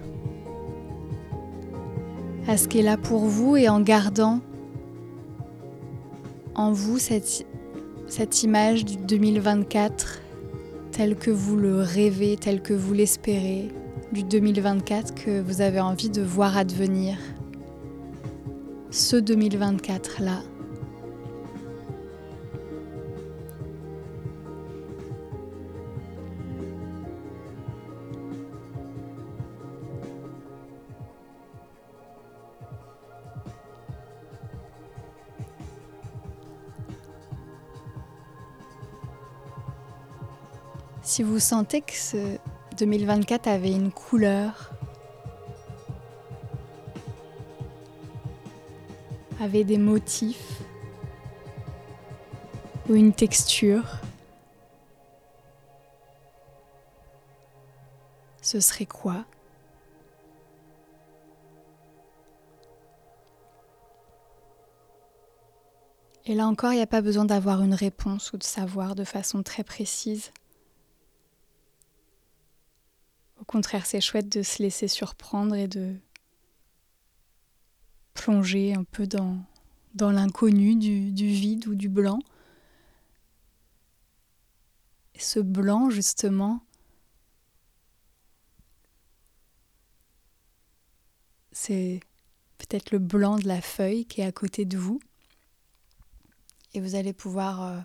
à 2.46 2.58
ce 2.58 2.68
qui 2.68 2.80
est 2.80 2.82
là 2.82 2.98
pour 2.98 3.24
vous 3.24 3.56
et 3.56 3.70
en 3.70 3.80
gardant 3.80 4.40
en 6.54 6.72
vous 6.72 6.98
cette, 6.98 7.46
cette 8.06 8.42
image 8.42 8.84
du 8.84 8.98
2024 8.98 10.20
telle 10.92 11.16
que 11.16 11.30
vous 11.30 11.56
le 11.56 11.80
rêvez, 11.80 12.36
telle 12.36 12.60
que 12.60 12.74
vous 12.74 12.92
l'espérez, 12.92 13.70
du 14.12 14.22
2024 14.22 15.14
que 15.14 15.40
vous 15.40 15.60
avez 15.60 15.80
envie 15.80 16.10
de 16.10 16.22
voir 16.22 16.56
advenir. 16.56 17.16
Ce 18.90 19.16
2024-là. 19.16 20.42
Si 41.02 41.22
vous 41.22 41.38
sentez 41.38 41.80
que 41.80 41.94
ce 41.94 42.38
2024 42.78 43.48
avait 43.48 43.72
une 43.72 43.90
couleur, 43.90 44.70
avait 49.40 49.64
des 49.64 49.78
motifs. 49.78 50.62
Ou 52.88 52.94
une 52.94 53.12
texture, 53.12 53.84
ce 58.40 58.60
serait 58.60 58.86
quoi? 58.86 59.26
Et 66.24 66.34
là 66.34 66.46
encore, 66.46 66.72
il 66.72 66.76
n'y 66.76 66.82
a 66.82 66.86
pas 66.86 67.02
besoin 67.02 67.24
d'avoir 67.24 67.62
une 67.62 67.74
réponse 67.74 68.32
ou 68.32 68.38
de 68.38 68.44
savoir 68.44 68.94
de 68.94 69.04
façon 69.04 69.42
très 69.42 69.64
précise. 69.64 70.30
Au 73.37 73.37
contraire, 73.48 73.86
c'est 73.86 74.00
chouette 74.00 74.28
de 74.28 74.42
se 74.42 74.62
laisser 74.62 74.88
surprendre 74.88 75.54
et 75.54 75.68
de 75.68 75.96
plonger 78.12 78.74
un 78.74 78.84
peu 78.84 79.06
dans, 79.06 79.42
l'inconnu 79.98 80.76
du, 80.76 81.10
vide 81.10 81.66
ou 81.66 81.74
du 81.74 81.88
blanc. 81.88 82.18
Ce 85.18 85.40
blanc, 85.40 85.90
justement, 85.90 86.60
c'est 91.50 92.00
peut-être 92.58 92.92
le 92.92 92.98
blanc 92.98 93.36
de 93.38 93.48
la 93.48 93.62
feuille 93.62 94.04
qui 94.04 94.20
est 94.20 94.26
à 94.26 94.32
côté 94.32 94.66
de 94.66 94.76
vous. 94.76 95.00
Et 96.74 96.80
vous 96.80 96.94
allez 96.94 97.14
pouvoir 97.14 97.62
euh, 97.62 97.80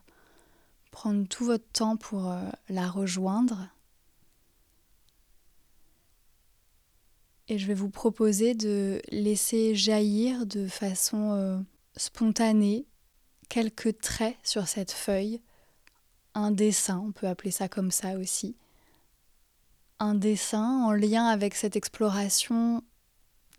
prendre 0.92 1.26
tout 1.28 1.46
votre 1.46 1.68
temps 1.72 1.96
pour 1.96 2.30
euh, 2.30 2.50
la 2.70 2.90
rejoindre 2.90 3.73
Et 7.54 7.60
je 7.60 7.68
vais 7.68 7.76
vous 7.76 7.92
proposer 7.92 8.56
de 8.56 9.00
laisser 9.12 9.76
jaillir 9.76 10.48
de 10.48 10.66
façon 10.68 11.34
euh, 11.34 11.60
spontanée 11.96 12.88
quelques 13.48 14.00
traits 14.00 14.36
sur 14.42 14.68
cette 14.68 14.92
feuille, 14.92 15.40
un 16.34 16.50
dessin, 16.50 16.98
on 17.06 17.12
peut 17.12 17.28
appeler 17.28 17.52
ça 17.52 17.70
comme 17.70 17.92
ça 17.92 18.18
aussi, 18.18 18.56
un 20.00 20.16
dessin 20.16 20.84
en 20.84 20.94
lien 20.94 21.28
avec 21.28 21.54
cette 21.54 21.76
exploration 21.76 22.84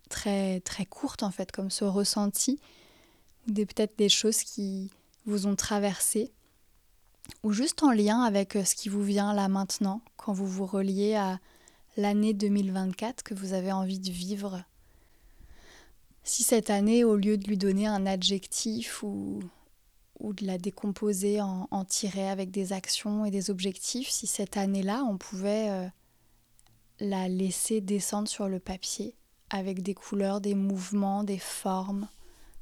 très 0.08 0.58
très 0.58 0.86
courte 0.86 1.22
en 1.22 1.30
fait, 1.30 1.52
comme 1.52 1.70
ce 1.70 1.84
ressenti, 1.84 2.58
ou 3.48 3.52
peut-être 3.52 3.96
des 3.96 4.08
choses 4.08 4.42
qui 4.42 4.90
vous 5.24 5.46
ont 5.46 5.54
traversé, 5.54 6.32
ou 7.44 7.52
juste 7.52 7.84
en 7.84 7.92
lien 7.92 8.22
avec 8.22 8.54
ce 8.54 8.74
qui 8.74 8.88
vous 8.88 9.04
vient 9.04 9.32
là 9.32 9.46
maintenant, 9.46 10.02
quand 10.16 10.32
vous 10.32 10.48
vous 10.48 10.66
reliez 10.66 11.14
à 11.14 11.38
l'année 11.96 12.34
2024 12.34 13.22
que 13.22 13.34
vous 13.34 13.52
avez 13.52 13.72
envie 13.72 13.98
de 13.98 14.10
vivre. 14.10 14.64
Si 16.22 16.42
cette 16.42 16.70
année, 16.70 17.04
au 17.04 17.16
lieu 17.16 17.36
de 17.36 17.46
lui 17.46 17.58
donner 17.58 17.86
un 17.86 18.06
adjectif 18.06 19.02
ou, 19.02 19.40
ou 20.18 20.32
de 20.32 20.46
la 20.46 20.58
décomposer 20.58 21.40
en, 21.40 21.68
en, 21.70 21.84
tirer 21.84 22.28
avec 22.28 22.50
des 22.50 22.72
actions 22.72 23.24
et 23.24 23.30
des 23.30 23.50
objectifs, 23.50 24.08
si 24.08 24.26
cette 24.26 24.56
année-là, 24.56 25.04
on 25.04 25.18
pouvait 25.18 25.68
euh, 25.68 25.86
la 27.00 27.28
laisser 27.28 27.80
descendre 27.80 28.28
sur 28.28 28.48
le 28.48 28.58
papier 28.58 29.14
avec 29.50 29.82
des 29.82 29.94
couleurs, 29.94 30.40
des 30.40 30.54
mouvements, 30.54 31.24
des 31.24 31.38
formes, 31.38 32.08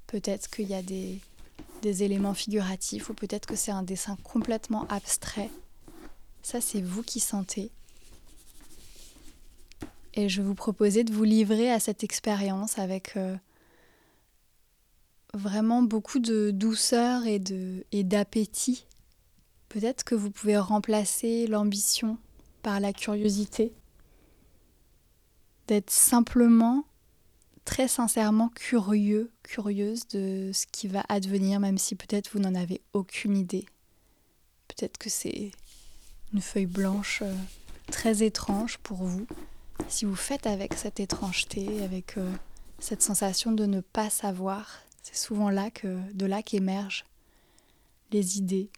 peut-être 0.07 0.51
qu'il 0.51 0.69
y 0.69 0.75
a 0.75 0.83
des, 0.83 1.21
des 1.83 2.03
éléments 2.03 2.35
figuratifs 2.35 3.11
ou 3.11 3.15
peut-être 3.15 3.47
que 3.47 3.57
c'est 3.57 3.71
un 3.71 3.83
dessin 3.83 4.17
complètement 4.25 4.87
abstrait. 4.89 5.51
Ça, 6.43 6.61
c'est 6.61 6.83
vous 6.83 7.03
qui 7.03 7.21
sentez. 7.21 7.71
Et 10.14 10.28
je 10.28 10.42
vous 10.42 10.54
proposais 10.54 11.04
de 11.04 11.12
vous 11.12 11.25
livrer 11.25 11.71
à 11.71 11.81
cette 11.81 12.04
expérience 12.04 12.78
avec 12.78 13.16
euh, 13.16 13.37
vraiment 15.35 15.83
beaucoup 15.83 16.19
de 16.19 16.50
douceur 16.50 17.26
et 17.26 17.38
de 17.38 17.85
d'appétit. 17.92 18.87
Peut-être 19.69 20.04
que 20.04 20.14
vous 20.14 20.31
pouvez 20.31 20.59
remplacer 20.59 21.47
l'ambition 21.47 22.19
par 22.62 22.78
la 22.78 22.92
curiosité, 22.92 23.73
d'être 25.66 25.90
simplement 25.90 26.85
très 27.64 27.88
sincèrement 27.88 28.50
curieux, 28.50 29.31
curieuse 29.42 30.07
de 30.09 30.50
ce 30.52 30.66
qui 30.66 30.88
va 30.88 31.04
advenir, 31.09 31.59
même 31.61 31.78
si 31.78 31.95
peut-être 31.95 32.31
vous 32.33 32.38
n'en 32.38 32.54
avez 32.54 32.83
aucune 32.92 33.37
idée. 33.37 33.64
Peut-être 34.69 34.99
que 34.99 35.11
c'est 35.11 35.52
une 36.33 36.40
feuille 36.40 36.66
blanche 36.66 37.21
euh, 37.23 37.35
très 37.90 38.23
étrange 38.23 38.78
pour 38.78 38.99
vous. 38.99 39.26
Si 39.89 40.05
vous 40.05 40.17
faites 40.17 40.47
avec 40.47 40.75
cette 40.75 41.01
étrangeté, 41.01 41.83
avec 41.85 42.17
euh, 42.17 42.33
cette 42.79 43.03
sensation 43.03 43.53
de 43.53 43.67
ne 43.67 43.81
pas 43.81 44.11
savoir, 44.11 44.81
c'est 45.03 45.17
souvent 45.17 45.51
là 45.51 45.71
que 45.71 45.99
de 46.12 46.27
là 46.27 46.43
qu'émergent 46.43 47.05
les 48.11 48.39
idées, 48.39 48.71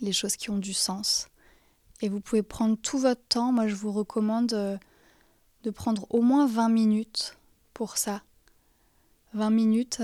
les 0.00 0.12
choses 0.12 0.36
qui 0.36 0.50
ont 0.50 0.58
du 0.58 0.72
sens. 0.72 1.28
Et 2.00 2.08
vous 2.08 2.20
pouvez 2.20 2.42
prendre 2.42 2.76
tout 2.76 2.98
votre 2.98 3.22
temps. 3.28 3.52
Moi, 3.52 3.68
je 3.68 3.74
vous 3.74 3.92
recommande 3.92 4.52
euh, 4.52 4.76
de 5.64 5.70
prendre 5.70 6.06
au 6.10 6.22
moins 6.22 6.46
20 6.46 6.68
minutes 6.68 7.36
pour 7.74 7.96
ça. 7.96 8.22
20 9.34 9.50
minutes, 9.50 10.02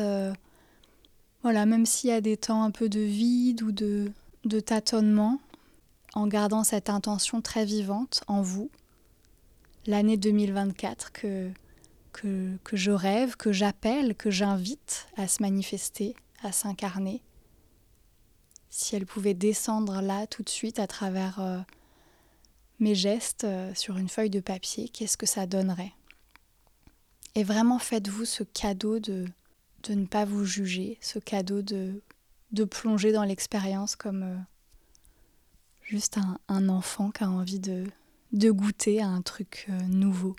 voilà, 1.43 1.67
même 1.67 1.85
s'il 1.85 2.11
y 2.11 2.13
a 2.13 2.21
des 2.21 2.37
temps 2.37 2.63
un 2.63 2.71
peu 2.71 2.89
de 2.89 3.01
vide 3.01 3.63
ou 3.63 3.73
de 3.73 4.61
tâtonnement, 4.61 5.41
en 6.15 6.27
gardant 6.29 6.63
cette 6.63 6.89
intention 6.89 7.43
très 7.43 7.65
vivante 7.65 8.23
en 8.29 8.41
vous, 8.41 8.71
l'année 9.87 10.17
2024 10.17 11.13
que, 11.13 11.51
je 12.73 12.91
rêve, 12.91 13.37
que 13.37 13.53
j'appelle, 13.53 14.15
que 14.15 14.31
j'invite 14.31 15.09
à 15.17 15.29
se 15.29 15.43
manifester, 15.43 16.17
à 16.43 16.53
s'incarner. 16.53 17.23
Si 18.71 18.97
elle 18.97 19.07
pouvait 19.07 19.35
descendre 19.35 20.01
là 20.03 20.27
tout 20.27 20.43
de 20.43 20.49
suite 20.49 20.79
à 20.79 20.87
travers 20.87 21.41
euh, 21.41 21.59
mes 22.79 22.95
gestes 22.95 23.45
euh, 23.45 23.73
sur 23.75 23.97
une 23.97 24.09
feuille 24.09 24.31
de 24.31 24.41
papier, 24.41 24.89
qu'est-ce 24.89 25.17
que 25.17 25.27
ça 25.27 25.47
donnerait? 25.47 25.93
Et 27.35 27.45
vraiment 27.45 27.79
faites-vous 27.79 28.25
ce 28.25 28.43
cadeau 28.43 28.99
de, 28.99 29.27
de 29.85 29.95
ne 29.95 30.07
pas 30.07 30.25
vous 30.25 30.45
juger, 30.45 30.99
ce 31.01 31.19
cadeau 31.19 31.63
de, 31.63 32.03
de 32.53 32.65
plonger 32.65 33.13
dans 33.13 33.25
l'expérience 33.25 33.97
comme... 33.97 34.23
Euh, 34.23 34.37
juste 35.87 36.19
un, 36.49 36.69
enfant 36.69 37.11
qui 37.11 37.25
a 37.25 37.31
envie 37.31 37.61
de, 37.61 37.85
de 38.33 38.51
goûter 38.51 39.01
à 39.01 39.09
un 39.09 39.23
truc 39.23 39.67
euh, 39.69 39.81
nouveau. 39.83 40.37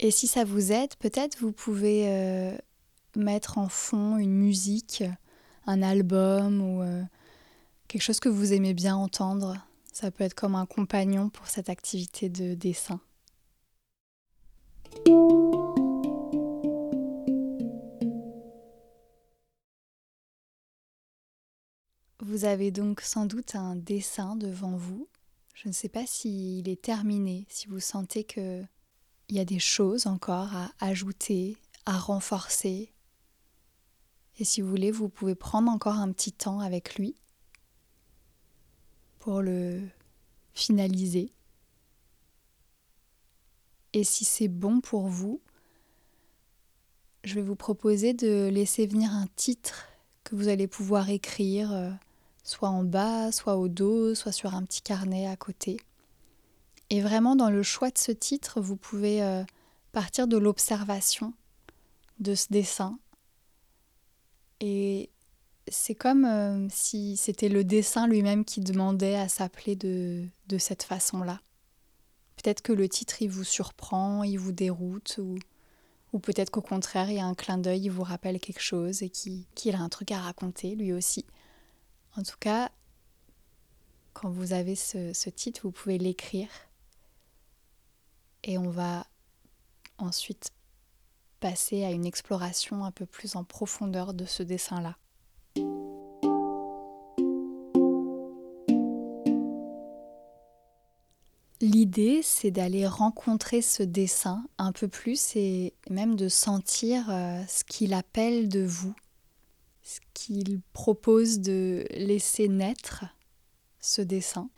Et 0.00 0.10
si 0.10 0.26
ça 0.26 0.44
vous 0.44 0.72
aide, 0.72 0.94
peut-être 0.96 1.38
vous 1.40 1.52
pouvez 1.52 2.08
euh, 2.08 2.56
mettre 3.16 3.58
en 3.58 3.68
fond 3.68 4.16
une 4.16 4.34
musique, 4.34 5.02
un 5.66 5.82
album 5.82 6.60
ou 6.60 6.82
euh, 6.82 7.02
quelque 7.88 8.02
chose 8.02 8.20
que 8.20 8.28
vous 8.28 8.52
aimez 8.52 8.74
bien 8.74 8.96
entendre. 8.96 9.56
Ça 9.92 10.10
peut 10.10 10.24
être 10.24 10.34
comme 10.34 10.54
un 10.54 10.66
compagnon 10.66 11.30
pour 11.30 11.48
cette 11.48 11.68
activité 11.68 12.28
de 12.28 12.54
dessin. 12.54 13.00
Vous 22.20 22.44
avez 22.44 22.70
donc 22.70 23.00
sans 23.00 23.26
doute 23.26 23.56
un 23.56 23.74
dessin 23.74 24.36
devant 24.36 24.76
vous. 24.76 25.08
Je 25.60 25.66
ne 25.66 25.72
sais 25.72 25.88
pas 25.88 26.06
s'il 26.06 26.68
est 26.68 26.80
terminé, 26.80 27.44
si 27.48 27.66
vous 27.66 27.80
sentez 27.80 28.22
qu'il 28.22 28.68
y 29.30 29.40
a 29.40 29.44
des 29.44 29.58
choses 29.58 30.06
encore 30.06 30.54
à 30.54 30.70
ajouter, 30.78 31.56
à 31.84 31.98
renforcer. 31.98 32.92
Et 34.38 34.44
si 34.44 34.60
vous 34.60 34.68
voulez, 34.68 34.92
vous 34.92 35.08
pouvez 35.08 35.34
prendre 35.34 35.68
encore 35.68 35.96
un 35.96 36.12
petit 36.12 36.30
temps 36.30 36.60
avec 36.60 36.94
lui 36.94 37.16
pour 39.18 39.42
le 39.42 39.82
finaliser. 40.54 41.32
Et 43.94 44.04
si 44.04 44.24
c'est 44.24 44.46
bon 44.46 44.80
pour 44.80 45.08
vous, 45.08 45.40
je 47.24 47.34
vais 47.34 47.42
vous 47.42 47.56
proposer 47.56 48.14
de 48.14 48.46
laisser 48.46 48.86
venir 48.86 49.10
un 49.10 49.26
titre 49.34 49.88
que 50.22 50.36
vous 50.36 50.46
allez 50.46 50.68
pouvoir 50.68 51.10
écrire 51.10 51.72
euh, 51.72 51.90
soit 52.48 52.70
en 52.70 52.82
bas, 52.82 53.30
soit 53.30 53.56
au 53.56 53.68
dos, 53.68 54.14
soit 54.14 54.32
sur 54.32 54.54
un 54.54 54.64
petit 54.64 54.80
carnet 54.80 55.26
à 55.26 55.36
côté. 55.36 55.78
Et 56.88 57.02
vraiment, 57.02 57.36
dans 57.36 57.50
le 57.50 57.62
choix 57.62 57.90
de 57.90 57.98
ce 57.98 58.10
titre, 58.10 58.62
vous 58.62 58.76
pouvez 58.76 59.22
euh, 59.22 59.44
partir 59.92 60.26
de 60.26 60.38
l'observation 60.38 61.34
de 62.20 62.34
ce 62.34 62.46
dessin. 62.48 62.98
Et 64.60 65.10
c'est 65.68 65.94
comme 65.94 66.24
euh, 66.24 66.66
si 66.70 67.18
c'était 67.18 67.50
le 67.50 67.64
dessin 67.64 68.06
lui-même 68.06 68.46
qui 68.46 68.60
demandait 68.60 69.16
à 69.16 69.28
s'appeler 69.28 69.76
de, 69.76 70.24
de 70.48 70.56
cette 70.58 70.84
façon-là. 70.84 71.42
Peut-être 72.36 72.62
que 72.62 72.72
le 72.72 72.88
titre, 72.88 73.20
il 73.20 73.28
vous 73.28 73.44
surprend, 73.44 74.22
il 74.22 74.38
vous 74.38 74.52
déroute, 74.52 75.18
ou, 75.22 75.38
ou 76.14 76.18
peut-être 76.18 76.50
qu'au 76.50 76.62
contraire, 76.62 77.10
il 77.10 77.16
y 77.16 77.20
a 77.20 77.26
un 77.26 77.34
clin 77.34 77.58
d'œil, 77.58 77.82
il 77.82 77.90
vous 77.90 78.04
rappelle 78.04 78.40
quelque 78.40 78.62
chose 78.62 79.02
et 79.02 79.10
qu'il 79.10 79.74
a 79.74 79.80
un 79.80 79.90
truc 79.90 80.12
à 80.12 80.20
raconter 80.20 80.74
lui 80.74 80.94
aussi. 80.94 81.26
En 82.18 82.24
tout 82.24 82.36
cas, 82.40 82.72
quand 84.12 84.28
vous 84.28 84.52
avez 84.52 84.74
ce, 84.74 85.30
titre, 85.30 85.60
vous 85.62 85.70
pouvez 85.70 85.98
l'écrire. 85.98 86.48
Et 88.42 88.58
on 88.58 88.70
va 88.70 89.06
ensuite 89.98 90.50
passer 91.38 91.84
à 91.84 91.92
une 91.92 92.04
exploration 92.04 92.84
un 92.84 92.90
peu 92.90 93.06
plus 93.06 93.36
en 93.36 93.44
profondeur 93.44 94.14
de 94.14 94.24
ce 94.24 94.42
dessin-là. 94.42 94.96
L'idée, 101.60 102.22
c'est 102.24 102.50
d'aller 102.50 102.88
rencontrer 102.88 103.62
ce 103.62 103.84
dessin 103.84 104.44
un 104.58 104.72
peu 104.72 104.88
plus 104.88 105.36
et 105.36 105.72
même 105.88 106.16
de 106.16 106.28
sentir 106.28 107.10
euh, 107.10 107.40
ce 107.46 107.62
qu'il 107.62 107.94
appelle 107.94 108.48
de 108.48 108.64
vous, 108.64 108.94
ce 109.88 110.00
qu'il 110.12 110.60
propose 110.74 111.40
de 111.40 111.86
laisser 111.92 112.46
naître 112.46 113.06
ce 113.80 114.02
dessin. 114.02 114.50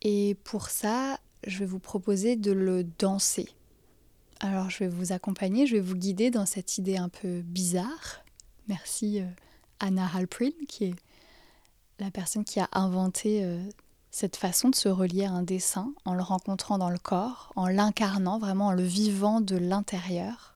Et 0.00 0.36
pour 0.44 0.68
ça, 0.68 1.18
je 1.44 1.58
vais 1.58 1.66
vous 1.66 1.80
proposer 1.80 2.36
de 2.36 2.52
le 2.52 2.84
danser. 2.84 3.48
Alors 4.38 4.70
je 4.70 4.78
vais 4.78 4.88
vous 4.88 5.10
accompagner, 5.10 5.66
je 5.66 5.74
vais 5.74 5.82
vous 5.82 5.96
guider 5.96 6.30
dans 6.30 6.46
cette 6.46 6.78
idée 6.78 6.96
un 6.96 7.08
peu 7.08 7.40
bizarre. 7.40 8.24
Merci 8.68 9.20
euh, 9.20 9.26
Anna 9.80 10.08
Halprin, 10.14 10.50
qui 10.68 10.84
est 10.84 10.94
la 11.98 12.12
personne 12.12 12.44
qui 12.44 12.60
a 12.60 12.68
inventé 12.72 13.42
euh, 13.42 13.60
cette 14.12 14.36
façon 14.36 14.68
de 14.68 14.76
se 14.76 14.88
relier 14.88 15.24
à 15.24 15.32
un 15.32 15.42
dessin 15.42 15.92
en 16.04 16.14
le 16.14 16.22
rencontrant 16.22 16.78
dans 16.78 16.90
le 16.90 16.98
corps, 16.98 17.52
en 17.56 17.66
l'incarnant, 17.66 18.38
vraiment 18.38 18.68
en 18.68 18.72
le 18.72 18.84
vivant 18.84 19.40
de 19.40 19.56
l'intérieur. 19.56 20.53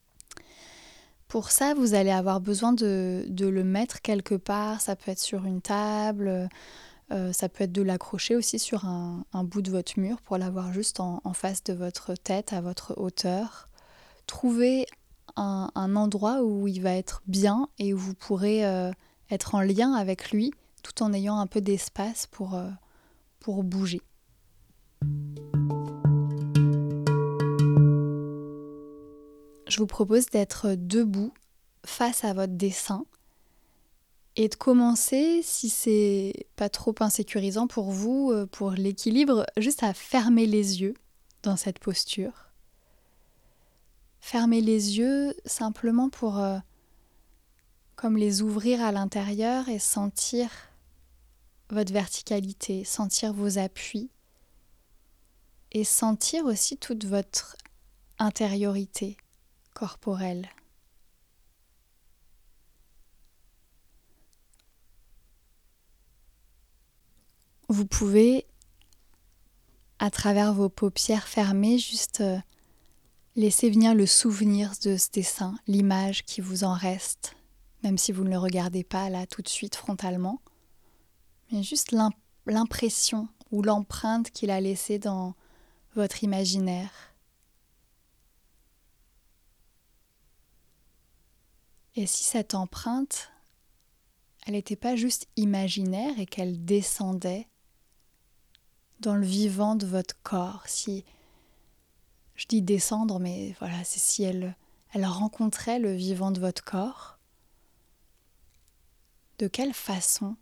Pour 1.28 1.50
ça, 1.50 1.74
vous 1.74 1.92
allez 1.92 2.10
avoir 2.10 2.40
besoin 2.40 2.72
de, 2.72 3.26
le 3.28 3.64
mettre 3.64 4.00
quelque 4.00 4.34
part. 4.34 4.80
Ça 4.80 4.96
peut 4.96 5.10
être 5.10 5.18
sur 5.18 5.44
une 5.44 5.60
table, 5.60 6.48
euh, 7.12 7.32
ça 7.32 7.50
peut 7.50 7.64
être 7.64 7.72
de 7.72 7.82
l'accrocher 7.82 8.34
aussi 8.34 8.58
sur 8.58 8.86
un, 8.86 9.24
bout 9.44 9.60
de 9.60 9.70
votre 9.70 9.98
mur 10.00 10.22
pour 10.22 10.38
l'avoir 10.38 10.72
juste 10.72 11.00
en, 11.00 11.20
face 11.34 11.62
de 11.64 11.74
votre 11.74 12.14
tête, 12.14 12.54
à 12.54 12.62
votre 12.62 12.94
hauteur. 12.96 13.68
Trouvez 14.26 14.86
un, 15.36 15.68
endroit 15.74 16.42
où 16.42 16.66
il 16.66 16.80
va 16.80 16.94
être 16.94 17.22
bien 17.26 17.68
et 17.78 17.92
où 17.92 17.98
vous 17.98 18.14
pourrez 18.14 18.66
euh, 18.66 18.90
être 19.30 19.54
en 19.54 19.60
lien 19.60 19.92
avec 19.92 20.30
lui 20.30 20.52
tout 20.82 21.02
en 21.02 21.12
ayant 21.12 21.38
un 21.38 21.46
peu 21.46 21.60
d'espace 21.60 22.26
pour, 22.26 22.54
euh, 22.54 22.70
pour 23.40 23.62
bouger. 23.62 24.00
Je 29.68 29.78
vous 29.78 29.86
propose 29.86 30.26
d'être 30.26 30.74
debout 30.74 31.32
face 31.84 32.24
à 32.24 32.32
votre 32.32 32.54
dessin 32.54 33.04
et 34.36 34.48
de 34.48 34.54
commencer, 34.54 35.40
si 35.42 35.68
c'est 35.68 36.46
pas 36.56 36.68
trop 36.68 36.94
insécurisant 37.00 37.66
pour 37.66 37.90
vous, 37.90 38.30
euh, 38.32 38.46
pour 38.46 38.70
l'équilibre, 38.70 39.44
juste 39.56 39.82
à 39.82 39.92
fermer 39.92 40.46
les 40.46 40.80
yeux 40.80 40.94
dans 41.42 41.56
cette 41.56 41.78
posture. 41.78 42.50
Fermer 44.20 44.60
les 44.60 44.98
yeux 44.98 45.34
simplement 45.44 46.08
pour 46.08 46.38
euh, 46.38 46.58
comme 47.96 48.16
les 48.16 48.42
ouvrir 48.42 48.82
à 48.82 48.92
l'intérieur 48.92 49.68
et 49.68 49.78
sentir 49.78 50.50
votre 51.70 51.92
verticalité, 51.92 52.84
sentir 52.84 53.32
vos 53.32 53.58
appuis 53.58 54.10
et 55.72 55.84
sentir 55.84 56.44
aussi 56.44 56.76
toute 56.76 57.04
votre 57.04 57.56
intériorité 58.18 59.16
Vous 67.68 67.86
pouvez, 67.86 68.46
à 69.98 70.10
travers 70.10 70.54
vos 70.54 70.68
paupières 70.70 71.28
fermées, 71.28 71.78
juste 71.78 72.22
euh, 72.22 72.38
laisser 73.36 73.70
venir 73.70 73.94
le 73.94 74.06
souvenir 74.06 74.72
de 74.82 74.96
ce 74.96 75.10
dessin, 75.10 75.54
l'image 75.66 76.24
qui 76.24 76.40
vous 76.40 76.64
en 76.64 76.72
reste, 76.72 77.36
même 77.84 77.98
si 77.98 78.10
vous 78.10 78.24
ne 78.24 78.30
le 78.30 78.38
regardez 78.38 78.84
pas 78.84 79.10
là 79.10 79.26
tout 79.26 79.42
de 79.42 79.48
suite 79.48 79.76
frontalement, 79.76 80.40
mais 81.52 81.62
juste 81.62 81.94
l'impression 82.46 83.28
ou 83.50 83.62
l'empreinte 83.62 84.30
qu'il 84.30 84.50
a 84.50 84.60
laissée 84.60 84.98
dans 84.98 85.34
votre 85.94 86.24
imaginaire. 86.24 87.07
Et 91.98 92.06
si 92.06 92.22
cette 92.22 92.54
empreinte, 92.54 93.32
elle 94.46 94.52
n'était 94.52 94.76
pas 94.76 94.94
juste 94.94 95.26
imaginaire 95.34 96.20
et 96.20 96.26
qu'elle 96.26 96.64
descendait 96.64 97.48
dans 99.00 99.16
le 99.16 99.26
vivant 99.26 99.74
de 99.74 99.84
votre 99.84 100.14
corps, 100.22 100.62
si 100.66 101.04
je 102.36 102.46
dis 102.46 102.62
descendre, 102.62 103.18
mais 103.18 103.56
voilà, 103.58 103.82
c'est 103.82 103.98
si 103.98 104.22
elle, 104.22 104.54
elle 104.92 105.06
rencontrait 105.06 105.80
le 105.80 105.92
vivant 105.92 106.30
de 106.30 106.38
votre 106.38 106.62
corps, 106.62 107.18
de 109.38 109.48
quelle 109.48 109.74
façon 109.74 110.36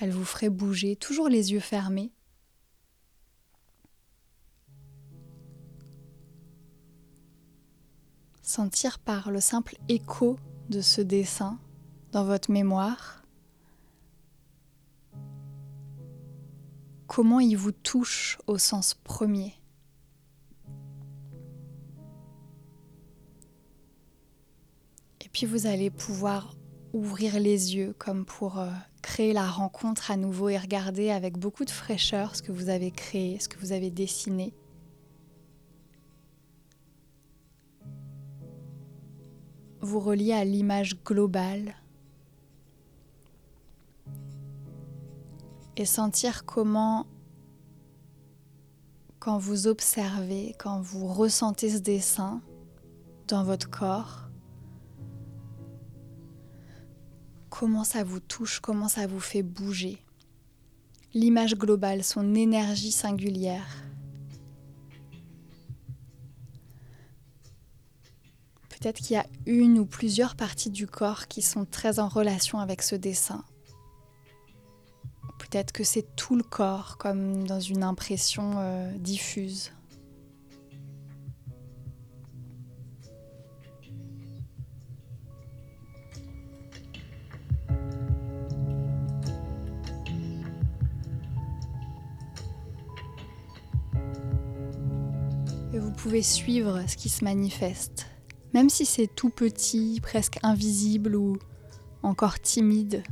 elle 0.00 0.12
vous 0.12 0.24
ferait 0.24 0.48
bouger, 0.48 0.96
toujours 0.96 1.28
les 1.28 1.52
yeux 1.52 1.60
fermés. 1.60 2.10
Sentir 8.48 8.98
par 8.98 9.30
le 9.30 9.40
simple 9.40 9.76
écho 9.90 10.38
de 10.70 10.80
ce 10.80 11.02
dessin 11.02 11.58
dans 12.12 12.24
votre 12.24 12.50
mémoire 12.50 13.22
comment 17.06 17.40
il 17.40 17.58
vous 17.58 17.72
touche 17.72 18.38
au 18.46 18.56
sens 18.56 18.94
premier. 18.94 19.52
Et 25.20 25.28
puis 25.30 25.44
vous 25.44 25.66
allez 25.66 25.90
pouvoir 25.90 26.56
ouvrir 26.94 27.38
les 27.40 27.76
yeux 27.76 27.94
comme 27.98 28.24
pour 28.24 28.58
euh, 28.60 28.70
créer 29.02 29.34
la 29.34 29.46
rencontre 29.46 30.10
à 30.10 30.16
nouveau 30.16 30.48
et 30.48 30.56
regarder 30.56 31.10
avec 31.10 31.36
beaucoup 31.36 31.66
de 31.66 31.70
fraîcheur 31.70 32.34
ce 32.34 32.40
que 32.40 32.52
vous 32.52 32.70
avez 32.70 32.92
créé, 32.92 33.38
ce 33.40 33.48
que 33.50 33.58
vous 33.58 33.72
avez 33.72 33.90
dessiné. 33.90 34.54
Vous 39.80 40.00
relier 40.00 40.32
à 40.32 40.44
l'image 40.44 41.02
globale 41.04 41.74
et 45.76 45.84
sentir 45.84 46.44
comment, 46.44 47.06
quand 49.20 49.38
vous 49.38 49.68
observez, 49.68 50.56
quand 50.58 50.80
vous 50.80 51.06
ressentez 51.06 51.70
ce 51.70 51.78
dessin 51.78 52.42
dans 53.28 53.44
votre 53.44 53.70
corps, 53.70 54.28
comment 57.48 57.84
ça 57.84 58.02
vous 58.02 58.20
touche, 58.20 58.58
comment 58.58 58.88
ça 58.88 59.06
vous 59.06 59.20
fait 59.20 59.42
bouger. 59.42 60.02
L'image 61.14 61.54
globale, 61.54 62.02
son 62.02 62.34
énergie 62.34 62.92
singulière. 62.92 63.87
Peut-être 68.80 68.98
qu'il 68.98 69.14
y 69.14 69.18
a 69.18 69.26
une 69.46 69.78
ou 69.78 69.86
plusieurs 69.86 70.36
parties 70.36 70.70
du 70.70 70.86
corps 70.86 71.26
qui 71.26 71.42
sont 71.42 71.64
très 71.64 71.98
en 71.98 72.08
relation 72.08 72.60
avec 72.60 72.82
ce 72.82 72.94
dessin. 72.94 73.44
Peut-être 75.38 75.72
que 75.72 75.82
c'est 75.82 76.14
tout 76.14 76.36
le 76.36 76.42
corps, 76.42 76.96
comme 76.98 77.46
dans 77.46 77.60
une 77.60 77.82
impression 77.82 78.54
euh, 78.58 78.92
diffuse. 78.98 79.72
vous 95.78 95.92
pouvez 95.92 96.22
suivre 96.22 96.82
ce 96.88 96.96
qui 96.96 97.08
se 97.08 97.24
manifeste, 97.24 98.07
même 98.54 98.70
si 98.70 98.86
c'est 98.86 99.06
tout 99.06 99.30
petit, 99.30 100.00
presque 100.02 100.38
invisible 100.42 101.16
ou 101.16 101.36
encore 102.02 102.40
timide. 102.40 103.02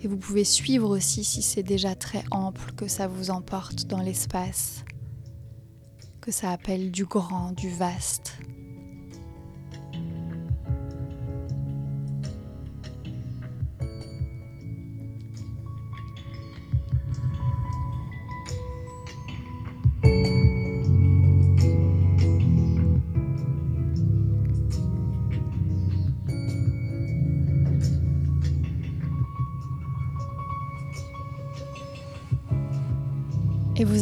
Et 0.00 0.08
vous 0.08 0.16
pouvez 0.16 0.44
suivre 0.44 0.88
aussi 0.90 1.24
si 1.24 1.42
c'est 1.42 1.62
déjà 1.62 1.94
très 1.94 2.24
ample, 2.30 2.72
que 2.72 2.88
ça 2.88 3.06
vous 3.06 3.30
emporte 3.30 3.86
dans 3.86 4.00
l'espace, 4.00 4.84
que 6.20 6.32
ça 6.32 6.50
appelle 6.50 6.90
du 6.90 7.04
grand, 7.04 7.52
du 7.52 7.70
vaste. 7.70 8.38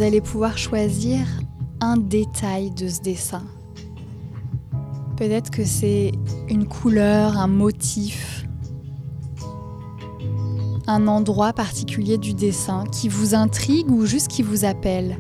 Vous 0.01 0.07
allez 0.07 0.23
pouvoir 0.23 0.57
choisir 0.57 1.27
un 1.83 1.99
détail 1.99 2.71
de 2.71 2.89
ce 2.89 3.03
dessin. 3.03 3.43
Peut-être 5.19 5.51
que 5.51 5.63
c'est 5.63 6.13
une 6.49 6.67
couleur, 6.67 7.37
un 7.37 7.49
motif, 7.49 8.47
un 10.87 11.07
endroit 11.07 11.53
particulier 11.53 12.17
du 12.17 12.33
dessin 12.33 12.85
qui 12.91 13.11
vous 13.11 13.35
intrigue 13.35 13.91
ou 13.91 14.07
juste 14.07 14.29
qui 14.29 14.43
vous 14.43 14.65
appelle. 14.65 15.19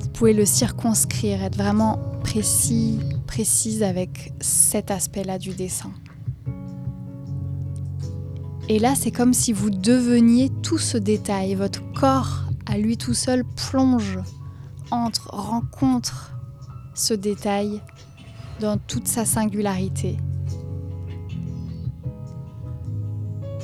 Vous 0.00 0.08
pouvez 0.14 0.32
le 0.32 0.46
circonscrire, 0.46 1.42
être 1.42 1.58
vraiment 1.58 1.98
précis, 2.22 3.00
précise 3.26 3.82
avec 3.82 4.32
cet 4.40 4.90
aspect-là 4.90 5.36
du 5.36 5.50
dessin. 5.50 5.90
Et 8.70 8.78
là, 8.78 8.94
c'est 8.94 9.10
comme 9.10 9.34
si 9.34 9.52
vous 9.52 9.68
deveniez 9.68 10.48
tout 10.62 10.78
ce 10.78 10.96
détail, 10.96 11.54
votre 11.54 11.82
corps 11.92 12.43
à 12.66 12.78
lui 12.78 12.96
tout 12.96 13.14
seul 13.14 13.44
plonge, 13.44 14.18
entre, 14.90 15.28
rencontre 15.30 16.32
ce 16.94 17.14
détail 17.14 17.80
dans 18.60 18.78
toute 18.78 19.08
sa 19.08 19.24
singularité. 19.24 20.16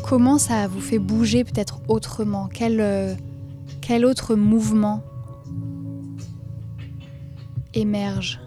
Comment 0.04 0.38
ça 0.38 0.66
vous 0.66 0.80
fait 0.80 0.98
bouger 0.98 1.44
peut-être 1.44 1.80
autrement? 1.88 2.48
Quel, 2.52 2.80
euh, 2.80 3.14
autre 4.04 4.34
mouvement 4.34 5.02
émerge? 7.74 8.40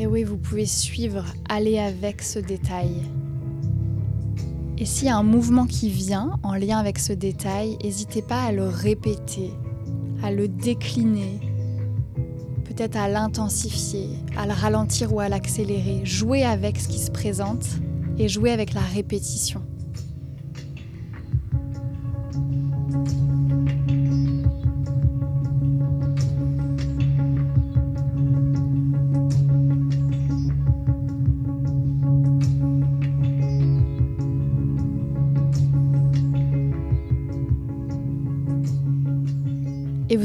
Et 0.00 0.06
oui, 0.06 0.22
vous 0.22 0.36
pouvez 0.36 0.64
suivre, 0.64 1.24
aller 1.48 1.76
avec 1.76 2.22
ce 2.22 2.38
détail. 2.38 3.02
Et 4.78 4.84
s'il 4.84 5.08
y 5.08 5.10
a 5.10 5.16
un 5.16 5.24
mouvement 5.24 5.66
qui 5.66 5.90
vient 5.90 6.38
en 6.44 6.54
lien 6.54 6.78
avec 6.78 7.00
ce 7.00 7.12
détail, 7.12 7.76
n'hésitez 7.82 8.22
pas 8.22 8.44
à 8.44 8.52
le 8.52 8.68
répéter, 8.68 9.50
à 10.22 10.30
le 10.30 10.46
décliner, 10.46 11.40
peut-être 12.64 12.96
à 12.96 13.08
l'intensifier, 13.08 14.10
à 14.36 14.46
le 14.46 14.52
ralentir 14.52 15.12
ou 15.12 15.18
à 15.18 15.28
l'accélérer. 15.28 16.02
Jouer 16.04 16.44
avec 16.44 16.78
ce 16.78 16.86
qui 16.86 17.00
se 17.00 17.10
présente 17.10 17.66
et 18.18 18.28
jouer 18.28 18.52
avec 18.52 18.74
la 18.74 18.82
répétition. 18.82 19.62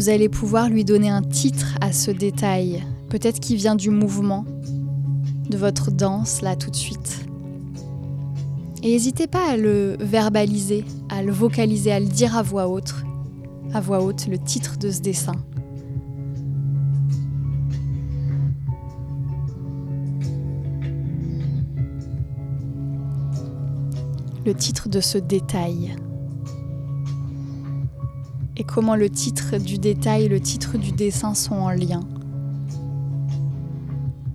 Vous 0.03 0.09
allez 0.09 0.27
pouvoir 0.27 0.67
lui 0.67 0.83
donner 0.83 1.09
un 1.09 1.21
titre 1.21 1.77
à 1.79 1.93
ce 1.93 2.11
détail, 2.11 2.83
peut-être 3.07 3.39
qui 3.39 3.55
vient 3.55 3.75
du 3.75 3.89
mouvement, 3.89 4.43
de 5.49 5.55
votre 5.55 5.91
danse 5.91 6.41
là 6.41 6.57
tout 6.57 6.69
de 6.69 6.75
suite. 6.75 7.25
Et 8.81 8.89
n'hésitez 8.89 9.27
pas 9.27 9.51
à 9.51 9.55
le 9.55 9.95
verbaliser, 10.01 10.83
à 11.07 11.23
le 11.23 11.31
vocaliser, 11.31 11.93
à 11.93 12.01
le 12.01 12.07
dire 12.07 12.35
à 12.35 12.43
voix 12.43 12.67
haute, 12.67 12.93
à 13.73 13.79
voix 13.79 14.03
haute 14.03 14.27
le 14.27 14.37
titre 14.37 14.77
de 14.77 14.91
ce 14.91 14.99
dessin. 14.99 15.35
le 24.45 24.53
titre 24.53 24.89
de 24.89 24.99
ce 24.99 25.17
détail 25.17 25.95
comment 28.63 28.95
le 28.95 29.09
titre 29.09 29.57
du 29.57 29.77
détail 29.77 30.23
et 30.23 30.29
le 30.29 30.39
titre 30.39 30.77
du 30.77 30.91
dessin 30.91 31.33
sont 31.33 31.55
en 31.55 31.69
lien. 31.69 32.01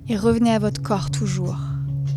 Et 0.08 0.16
revenez 0.16 0.50
à 0.50 0.58
votre 0.58 0.82
corps 0.82 1.10
toujours. 1.10 1.56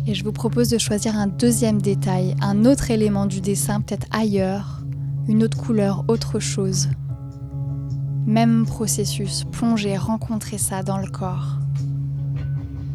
Et 0.06 0.14
je 0.14 0.24
vous 0.24 0.32
propose 0.32 0.68
de 0.68 0.78
choisir 0.78 1.16
un 1.16 1.26
deuxième 1.26 1.80
détail, 1.80 2.34
un 2.40 2.64
autre 2.64 2.90
élément 2.90 3.26
du 3.26 3.40
dessin, 3.40 3.80
peut-être 3.80 4.06
ailleurs, 4.10 4.82
une 5.28 5.42
autre 5.44 5.56
couleur, 5.56 6.04
autre 6.08 6.40
chose. 6.40 6.88
Même 8.26 8.66
processus, 8.66 9.44
plongez, 9.52 9.96
rencontrez 9.96 10.58
ça 10.58 10.82
dans 10.82 10.98
le 10.98 11.08
corps. 11.08 11.58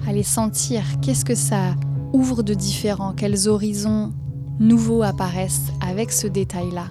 Allez 0.07 0.23
sentir 0.23 0.83
qu'est-ce 1.01 1.25
que 1.25 1.35
ça 1.35 1.75
ouvre 2.13 2.43
de 2.43 2.53
différent, 2.53 3.13
quels 3.13 3.47
horizons 3.47 4.13
nouveaux 4.59 5.03
apparaissent 5.03 5.71
avec 5.81 6.11
ce 6.11 6.27
détail-là. 6.27 6.87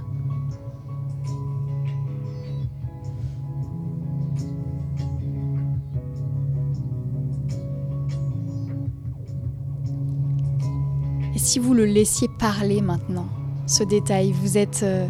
Et 11.37 11.38
si 11.38 11.59
vous 11.59 11.75
le 11.75 11.85
laissiez 11.85 12.29
parler 12.29 12.81
maintenant, 12.81 13.29
ce 13.66 13.85
détail, 13.85 14.33
vous 14.33 14.57
êtes, 14.57 14.81
euh, 14.85 15.07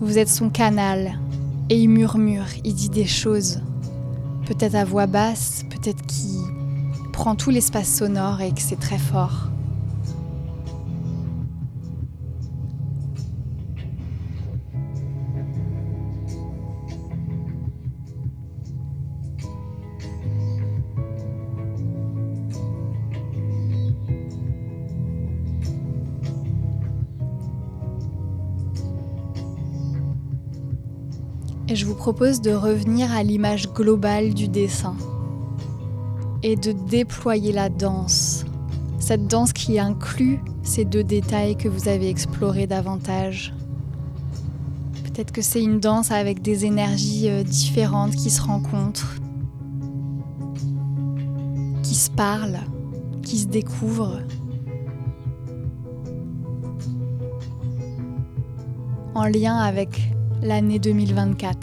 vous 0.00 0.18
êtes 0.18 0.28
son 0.28 0.50
canal 0.50 1.16
et 1.70 1.78
il 1.78 1.90
murmure, 1.90 2.46
il 2.64 2.74
dit 2.74 2.88
des 2.88 3.06
choses, 3.06 3.60
peut-être 4.46 4.74
à 4.74 4.84
voix 4.84 5.06
basse, 5.06 5.62
peut-être 5.70 6.04
qu'il 6.06 6.40
prend 7.12 7.36
tout 7.36 7.50
l'espace 7.50 7.98
sonore 7.98 8.40
et 8.40 8.50
que 8.50 8.60
c'est 8.60 8.80
très 8.80 8.98
fort. 8.98 9.51
Je 31.74 31.86
vous 31.86 31.94
propose 31.94 32.42
de 32.42 32.50
revenir 32.50 33.10
à 33.12 33.22
l'image 33.22 33.72
globale 33.72 34.34
du 34.34 34.46
dessin 34.46 34.94
et 36.42 36.54
de 36.54 36.72
déployer 36.72 37.50
la 37.50 37.70
danse. 37.70 38.44
Cette 38.98 39.26
danse 39.26 39.54
qui 39.54 39.78
inclut 39.78 40.40
ces 40.62 40.84
deux 40.84 41.02
détails 41.02 41.56
que 41.56 41.68
vous 41.68 41.88
avez 41.88 42.10
explorés 42.10 42.66
davantage. 42.66 43.54
Peut-être 45.04 45.32
que 45.32 45.40
c'est 45.40 45.62
une 45.62 45.80
danse 45.80 46.10
avec 46.10 46.42
des 46.42 46.66
énergies 46.66 47.30
euh, 47.30 47.42
différentes 47.42 48.16
qui 48.16 48.28
se 48.28 48.42
rencontrent, 48.42 49.16
qui 51.82 51.94
se 51.94 52.10
parlent, 52.10 52.60
qui 53.22 53.38
se 53.38 53.46
découvrent. 53.46 54.20
En 59.14 59.24
lien 59.24 59.56
avec 59.56 60.12
l'année 60.42 60.80
2024 60.80 61.61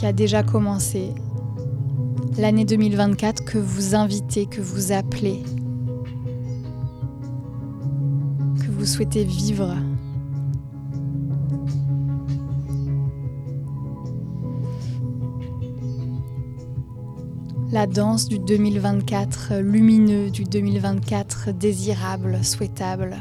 qui 0.00 0.06
a 0.06 0.14
déjà 0.14 0.42
commencé. 0.42 1.12
L'année 2.38 2.64
2024 2.64 3.44
que 3.44 3.58
vous 3.58 3.94
invitez, 3.94 4.46
que 4.46 4.62
vous 4.62 4.92
appelez, 4.92 5.42
que 8.64 8.70
vous 8.70 8.86
souhaitez 8.86 9.24
vivre. 9.24 9.76
La 17.70 17.86
danse 17.86 18.26
du 18.26 18.38
2024 18.38 19.56
lumineux, 19.60 20.30
du 20.30 20.44
2024 20.44 21.52
désirable, 21.52 22.42
souhaitable, 22.42 23.18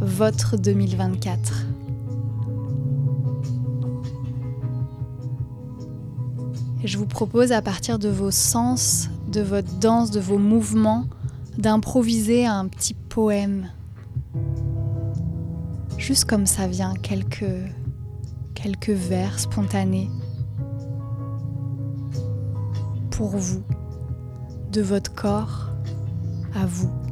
votre 0.00 0.56
2024. 0.56 1.65
Je 6.86 6.98
vous 6.98 7.06
propose 7.06 7.50
à 7.50 7.60
partir 7.62 7.98
de 7.98 8.08
vos 8.08 8.30
sens, 8.30 9.08
de 9.28 9.40
votre 9.40 9.72
danse, 9.74 10.12
de 10.12 10.20
vos 10.20 10.38
mouvements, 10.38 11.04
d'improviser 11.58 12.46
un 12.46 12.68
petit 12.68 12.94
poème. 12.94 13.70
Juste 15.98 16.26
comme 16.26 16.46
ça 16.46 16.68
vient, 16.68 16.94
quelques, 16.94 17.44
quelques 18.54 18.90
vers 18.90 19.38
spontanés 19.40 20.08
pour 23.10 23.36
vous, 23.36 23.64
de 24.70 24.82
votre 24.82 25.12
corps 25.12 25.70
à 26.54 26.66
vous. 26.66 27.05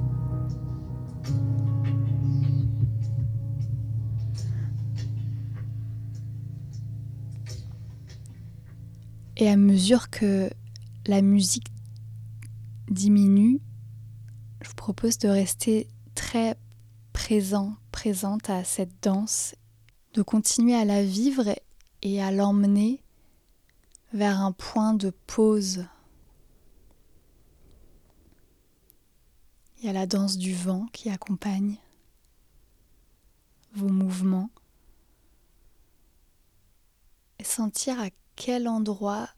Et 9.37 9.49
à 9.49 9.57
mesure 9.57 10.11
que 10.11 10.49
la 11.07 11.21
musique 11.21 11.67
diminue, 12.89 13.61
je 14.61 14.69
vous 14.69 14.75
propose 14.75 15.19
de 15.19 15.29
rester 15.29 15.89
très 16.15 16.57
présent, 17.13 17.77
présente 17.91 18.49
à 18.49 18.63
cette 18.63 19.03
danse, 19.03 19.57
de 20.13 20.23
continuer 20.23 20.75
à 20.75 20.85
la 20.85 21.03
vivre 21.03 21.53
et 22.03 22.23
à 22.23 22.31
l'emmener 22.31 23.03
vers 24.13 24.41
un 24.41 24.53
point 24.53 24.95
de 24.95 25.11
pause. 25.27 25.85
Il 29.79 29.87
y 29.87 29.89
a 29.89 29.93
la 29.93 30.07
danse 30.07 30.39
du 30.39 30.55
vent 30.55 30.87
qui 30.93 31.11
accompagne 31.11 31.77
vos 33.75 33.89
mouvements 33.89 34.51
et 37.41 37.45
sentir 37.45 37.99
à 37.99 38.09
quel 38.37 38.69
endroit, 38.69 39.29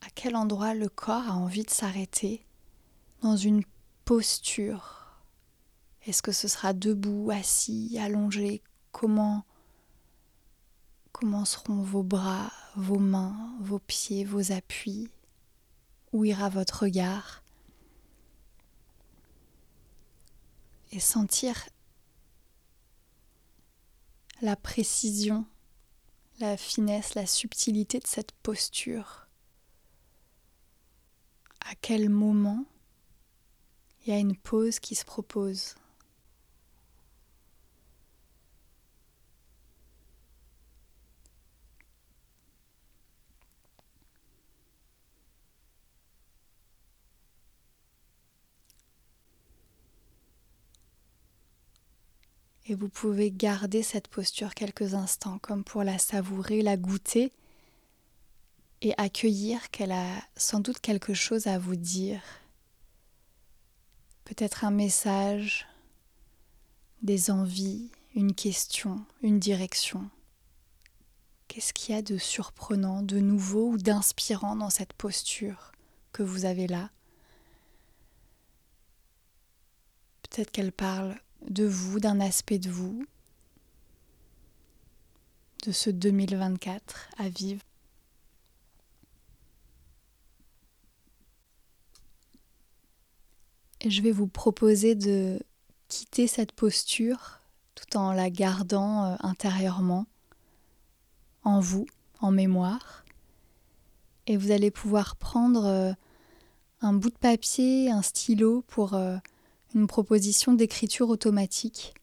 à 0.00 0.10
quel 0.14 0.36
endroit 0.36 0.74
le 0.74 0.88
corps 0.88 1.28
a 1.28 1.34
envie 1.34 1.64
de 1.64 1.70
s'arrêter 1.70 2.44
dans 3.20 3.36
une 3.36 3.62
posture? 4.04 5.22
Est-ce 6.06 6.22
que 6.22 6.32
ce 6.32 6.48
sera 6.48 6.72
debout, 6.72 7.30
assis, 7.30 7.96
allongé? 7.98 8.62
Comment 8.90 9.44
comment 11.12 11.44
seront 11.44 11.82
vos 11.82 12.02
bras, 12.02 12.50
vos 12.74 12.98
mains, 12.98 13.54
vos 13.60 13.78
pieds, 13.78 14.24
vos 14.24 14.50
appuis? 14.50 15.08
Où 16.12 16.24
ira 16.24 16.48
votre 16.48 16.82
regard? 16.82 17.42
Et 20.90 21.00
sentir 21.00 21.68
la 24.40 24.56
précision 24.56 25.46
la 26.42 26.56
finesse, 26.56 27.14
la 27.14 27.24
subtilité 27.24 28.00
de 28.00 28.06
cette 28.06 28.32
posture. 28.32 29.28
À 31.60 31.76
quel 31.80 32.08
moment 32.08 32.64
il 34.00 34.12
y 34.12 34.16
a 34.16 34.18
une 34.18 34.36
pause 34.36 34.80
qui 34.80 34.96
se 34.96 35.04
propose? 35.04 35.76
Et 52.66 52.74
vous 52.74 52.88
pouvez 52.88 53.30
garder 53.30 53.82
cette 53.82 54.08
posture 54.08 54.54
quelques 54.54 54.94
instants 54.94 55.38
comme 55.38 55.64
pour 55.64 55.82
la 55.82 55.98
savourer, 55.98 56.62
la 56.62 56.76
goûter 56.76 57.32
et 58.82 58.94
accueillir 58.98 59.70
qu'elle 59.70 59.92
a 59.92 60.06
sans 60.36 60.60
doute 60.60 60.80
quelque 60.80 61.14
chose 61.14 61.46
à 61.46 61.58
vous 61.58 61.76
dire. 61.76 62.22
Peut-être 64.24 64.64
un 64.64 64.70
message, 64.70 65.66
des 67.02 67.30
envies, 67.30 67.90
une 68.14 68.34
question, 68.34 69.04
une 69.22 69.40
direction. 69.40 70.08
Qu'est-ce 71.48 71.72
qu'il 71.72 71.94
y 71.94 71.98
a 71.98 72.02
de 72.02 72.16
surprenant, 72.16 73.02
de 73.02 73.18
nouveau 73.18 73.70
ou 73.70 73.78
d'inspirant 73.78 74.56
dans 74.56 74.70
cette 74.70 74.92
posture 74.92 75.72
que 76.12 76.22
vous 76.22 76.44
avez 76.44 76.66
là? 76.66 76.90
Peut-être 80.22 80.50
qu'elle 80.50 80.72
parle 80.72 81.20
de 81.48 81.66
vous, 81.66 82.00
d'un 82.00 82.20
aspect 82.20 82.58
de 82.58 82.70
vous, 82.70 83.04
de 85.66 85.72
ce 85.72 85.90
2024 85.90 87.08
à 87.18 87.28
vivre. 87.28 87.62
Je 93.84 94.00
vais 94.00 94.12
vous 94.12 94.28
proposer 94.28 94.94
de 94.94 95.40
quitter 95.88 96.26
cette 96.26 96.52
posture 96.52 97.40
tout 97.74 97.96
en 97.96 98.12
la 98.12 98.30
gardant 98.30 99.04
euh, 99.04 99.16
intérieurement, 99.20 100.06
en 101.42 101.60
vous, 101.60 101.86
en 102.20 102.30
mémoire. 102.30 103.04
Et 104.26 104.36
vous 104.36 104.52
allez 104.52 104.70
pouvoir 104.70 105.16
prendre 105.16 105.64
euh, 105.64 105.92
un 106.80 106.92
bout 106.92 107.10
de 107.10 107.18
papier, 107.18 107.90
un 107.90 108.02
stylo 108.02 108.62
pour 108.68 108.94
euh, 108.94 109.16
une 109.74 109.86
proposition 109.86 110.54
d'écriture 110.54 111.08
automatique. 111.08 111.94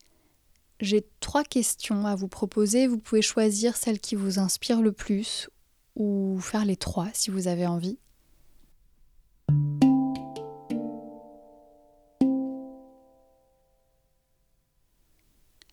J'ai 0.79 1.05
trois 1.19 1.43
questions 1.43 2.05
à 2.05 2.15
vous 2.15 2.27
proposer. 2.27 2.87
Vous 2.87 2.97
pouvez 2.97 3.21
choisir 3.21 3.75
celle 3.75 3.99
qui 3.99 4.15
vous 4.15 4.39
inspire 4.39 4.81
le 4.81 4.91
plus 4.91 5.49
ou 5.95 6.39
faire 6.39 6.65
les 6.65 6.77
trois 6.77 7.09
si 7.13 7.31
vous 7.31 7.47
avez 7.47 7.67
envie. 7.67 7.99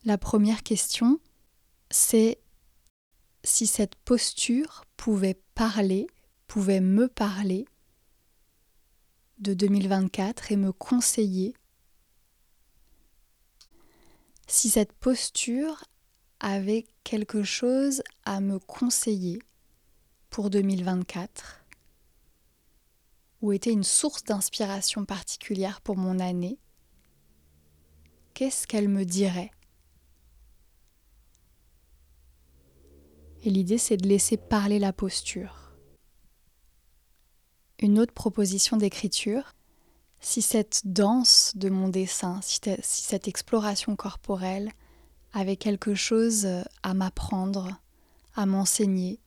La 0.03 0.17
première 0.17 0.63
question, 0.63 1.19
c'est 1.91 2.39
si 3.43 3.67
cette 3.67 3.95
posture 3.95 4.83
pouvait 4.95 5.39
parler, 5.53 6.07
pouvait 6.47 6.79
me 6.79 7.07
parler 7.07 7.65
de 9.39 9.53
2024 9.53 10.51
et 10.51 10.55
me 10.55 10.71
conseiller 10.71 11.53
si 14.47 14.69
cette 14.69 14.93
posture 14.93 15.83
avait 16.39 16.85
quelque 17.03 17.43
chose 17.43 18.01
à 18.23 18.39
me 18.39 18.59
conseiller 18.59 19.39
pour 20.29 20.49
2024 20.49 21.65
ou 23.41 23.51
était 23.51 23.71
une 23.71 23.83
source 23.83 24.23
d'inspiration 24.23 25.05
particulière 25.05 25.81
pour 25.81 25.97
mon 25.97 26.19
année, 26.19 26.59
qu'est-ce 28.33 28.65
qu'elle 28.65 28.87
me 28.87 29.03
dirait? 29.03 29.51
Et 33.43 33.49
l'idée, 33.49 33.77
c'est 33.77 33.97
de 33.97 34.07
laisser 34.07 34.37
parler 34.37 34.79
la 34.79 34.93
posture. 34.93 35.71
Une 37.79 37.99
autre 37.99 38.13
proposition 38.13 38.77
d'écriture, 38.77 39.53
si 40.19 40.41
cette 40.41 40.81
danse 40.85 41.53
de 41.55 41.69
mon 41.69 41.89
dessin, 41.89 42.39
si, 42.41 42.59
cette 42.81 43.27
exploration 43.27 43.95
corporelle 43.95 44.71
avait 45.33 45.57
quelque 45.57 45.95
chose 45.95 46.47
à 46.83 46.93
m'apprendre, 46.93 47.79
à 48.35 48.45
m'enseigner, 48.45 49.19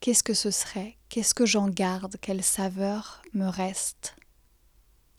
qu'est-ce 0.00 0.22
que 0.22 0.34
ce 0.34 0.50
serait? 0.50 0.98
Qu'est-ce 1.08 1.34
que 1.34 1.46
j'en 1.46 1.68
garde? 1.68 2.16
Quelle 2.20 2.42
saveur 2.42 3.22
me 3.32 3.46
reste 3.46 4.16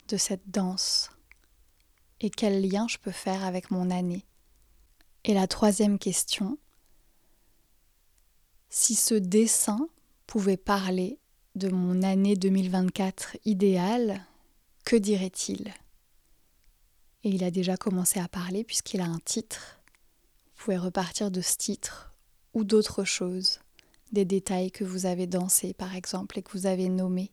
de 0.07 0.17
cette 0.17 0.49
danse? 0.49 1.09
Et 2.21 2.29
quel 2.29 2.67
lien 2.67 2.87
je 2.87 2.97
peux 2.97 3.11
faire 3.11 3.43
avec 3.43 3.71
mon 3.71 3.89
année? 3.89 4.25
Et 5.23 5.33
la 5.33 5.47
troisième 5.47 5.97
question, 5.97 6.59
si 8.69 8.93
ce 8.93 9.15
dessin 9.15 9.89
pouvait 10.27 10.57
parler 10.57 11.19
de 11.55 11.69
mon 11.69 12.03
année 12.03 12.35
2024 12.35 13.37
idéale, 13.45 14.21
que 14.85 14.95
dirait-il? 14.95 15.73
Et 17.23 17.29
il 17.29 17.43
a 17.43 17.51
déjà 17.51 17.75
commencé 17.75 18.19
à 18.19 18.27
parler 18.27 18.63
puisqu'il 18.63 19.01
a 19.01 19.05
un 19.05 19.19
titre. 19.19 19.81
Vous 20.55 20.65
pouvez 20.65 20.77
repartir 20.77 21.31
de 21.31 21.41
ce 21.41 21.57
titre 21.57 22.13
ou 22.53 22.63
d'autres 22.63 23.03
choses 23.03 23.59
des 24.11 24.25
détails 24.25 24.71
que 24.71 24.83
vous 24.83 25.07
avez 25.07 25.27
dansés 25.27 25.73
par 25.73 25.95
exemple 25.95 26.37
et 26.37 26.43
que 26.43 26.51
vous 26.51 26.67
avez 26.67 26.87
nommés. 26.87 27.31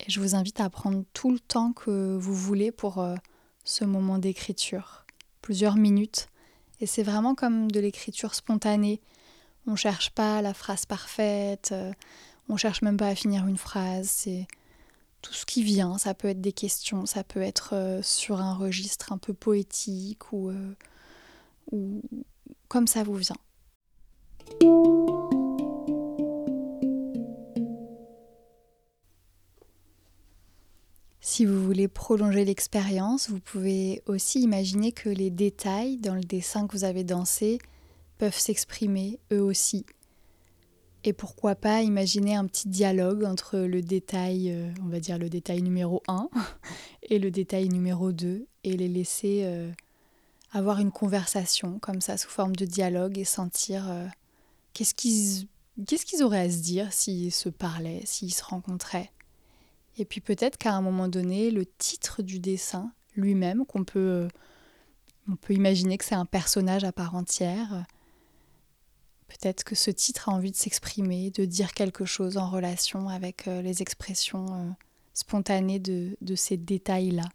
Et 0.00 0.10
je 0.10 0.20
vous 0.20 0.34
invite 0.34 0.60
à 0.60 0.70
prendre 0.70 1.02
tout 1.12 1.32
le 1.32 1.40
temps 1.40 1.72
que 1.72 2.16
vous 2.16 2.34
voulez 2.34 2.70
pour 2.70 2.98
euh, 2.98 3.16
ce 3.64 3.84
moment 3.84 4.18
d'écriture, 4.18 5.04
plusieurs 5.42 5.76
minutes. 5.76 6.28
Et 6.80 6.86
c'est 6.86 7.02
vraiment 7.02 7.34
comme 7.34 7.70
de 7.70 7.80
l'écriture 7.80 8.34
spontanée. 8.34 9.00
On 9.66 9.72
ne 9.72 9.76
cherche 9.76 10.10
pas 10.10 10.40
la 10.42 10.54
phrase 10.54 10.86
parfaite, 10.86 11.70
euh, 11.72 11.92
on 12.48 12.52
ne 12.52 12.58
cherche 12.58 12.82
même 12.82 12.96
pas 12.96 13.08
à 13.08 13.14
finir 13.14 13.46
une 13.46 13.56
phrase. 13.56 14.08
C'est 14.08 14.46
tout 15.22 15.32
ce 15.32 15.46
qui 15.46 15.62
vient. 15.62 15.98
Ça 15.98 16.14
peut 16.14 16.28
être 16.28 16.40
des 16.40 16.52
questions, 16.52 17.06
ça 17.06 17.24
peut 17.24 17.42
être 17.42 17.74
euh, 17.74 18.02
sur 18.02 18.40
un 18.40 18.54
registre 18.54 19.12
un 19.12 19.18
peu 19.18 19.34
poétique 19.34 20.32
ou, 20.32 20.52
ou 21.72 22.02
comme 22.68 22.86
ça 22.86 23.02
vous 23.02 23.16
vient. 23.16 23.36
Si 31.38 31.44
vous 31.44 31.62
voulez 31.62 31.88
prolonger 31.88 32.44
l'expérience, 32.44 33.28
vous 33.28 33.38
pouvez 33.38 34.02
aussi 34.06 34.40
imaginer 34.40 34.92
que 34.92 35.08
les 35.08 35.30
détails 35.30 35.98
dans 35.98 36.14
le 36.14 36.22
dessin 36.22 36.66
que 36.66 36.72
vous 36.72 36.84
avez 36.84 37.04
dansé 37.04 37.58
peuvent 38.16 38.36
s'exprimer 38.36 39.20
eux 39.32 39.42
aussi. 39.42 39.84
Et 41.08 41.14
pourquoi 41.14 41.54
pas 41.54 41.80
imaginer 41.80 42.34
un 42.34 42.44
petit 42.44 42.68
dialogue 42.68 43.24
entre 43.24 43.60
le 43.60 43.80
détail, 43.80 44.52
euh, 44.52 44.70
on 44.84 44.88
va 44.88 45.00
dire 45.00 45.16
le 45.16 45.30
détail 45.30 45.62
numéro 45.62 46.02
1 46.06 46.28
et 47.04 47.18
le 47.18 47.30
détail 47.30 47.70
numéro 47.70 48.12
2 48.12 48.46
et 48.64 48.76
les 48.76 48.88
laisser 48.88 49.44
euh, 49.44 49.72
avoir 50.52 50.80
une 50.80 50.90
conversation 50.90 51.78
comme 51.78 52.02
ça 52.02 52.18
sous 52.18 52.28
forme 52.28 52.54
de 52.54 52.66
dialogue 52.66 53.16
et 53.16 53.24
sentir 53.24 53.90
euh, 53.90 54.06
Qu'est-ce 54.74 54.92
qu'ils 54.92 56.22
auraient 56.22 56.40
à 56.40 56.50
se 56.50 56.58
dire 56.58 56.92
s'ils 56.92 57.32
se 57.32 57.48
parlaient, 57.48 58.02
s'ils 58.04 58.34
se 58.34 58.44
rencontraient. 58.44 59.10
Et 59.96 60.04
puis 60.04 60.20
peut-être 60.20 60.58
qu'à 60.58 60.74
un 60.74 60.82
moment 60.82 61.08
donné, 61.08 61.50
le 61.50 61.64
titre 61.64 62.20
du 62.20 62.38
dessin 62.38 62.92
lui-même, 63.16 63.64
qu'on 63.64 63.84
peut, 63.84 64.28
on 65.26 65.36
peut 65.36 65.54
imaginer 65.54 65.96
que 65.96 66.04
c'est 66.04 66.14
un 66.14 66.26
personnage 66.26 66.84
à 66.84 66.92
part 66.92 67.14
entière, 67.14 67.86
peut-être 69.28 69.62
que 69.62 69.74
ce 69.74 69.90
titre 69.90 70.28
a 70.28 70.32
envie 70.32 70.50
de 70.50 70.56
s'exprimer, 70.56 71.30
de 71.30 71.44
dire 71.44 71.72
quelque 71.72 72.04
chose 72.04 72.36
en 72.38 72.48
relation 72.48 73.08
avec 73.08 73.46
euh, 73.46 73.62
les 73.62 73.82
expressions 73.82 74.46
euh, 74.46 74.70
spontanées 75.14 75.78
de, 75.78 76.16
ces 76.34 76.56
détails-là. 76.56 77.28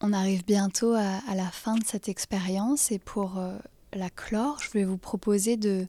On 0.00 0.12
arrive 0.12 0.44
bientôt 0.46 0.94
à, 0.94 1.34
la 1.34 1.50
fin 1.50 1.76
de 1.76 1.84
cette 1.84 2.08
expérience 2.08 2.90
et 2.90 2.98
pour 2.98 3.38
euh, 3.38 3.58
la 3.92 4.08
clore, 4.08 4.58
je 4.60 4.70
vais 4.70 4.84
vous 4.84 4.96
proposer 4.96 5.56
de, 5.56 5.86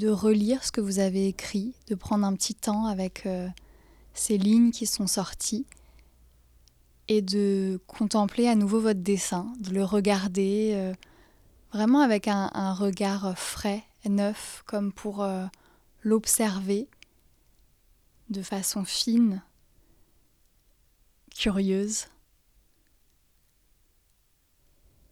relire 0.00 0.62
ce 0.62 0.70
que 0.70 0.80
vous 0.80 1.00
avez 1.00 1.26
écrit, 1.26 1.74
de 1.88 1.96
prendre 1.96 2.24
un 2.24 2.34
petit 2.34 2.54
temps 2.54 2.86
avec 2.86 3.26
ces 4.14 4.38
lignes 4.38 4.70
qui 4.70 4.86
sont 4.86 5.08
sorties 5.08 5.66
et 7.08 7.20
de 7.20 7.80
contempler 7.88 8.46
à 8.46 8.54
nouveau 8.54 8.78
votre 8.78 9.00
dessin, 9.00 9.52
de 9.58 9.70
le 9.70 9.82
regarder 9.82 10.92
vraiment 11.72 12.00
avec 12.00 12.28
un, 12.28 12.72
regard 12.74 13.38
frais, 13.38 13.84
neuf, 14.04 14.62
comme 14.66 14.92
pour 14.92 15.22
euh, 15.22 15.44
l'observer 16.02 16.88
de 18.30 18.42
façon 18.42 18.84
fine, 18.84 19.42
curieuse 21.34 22.06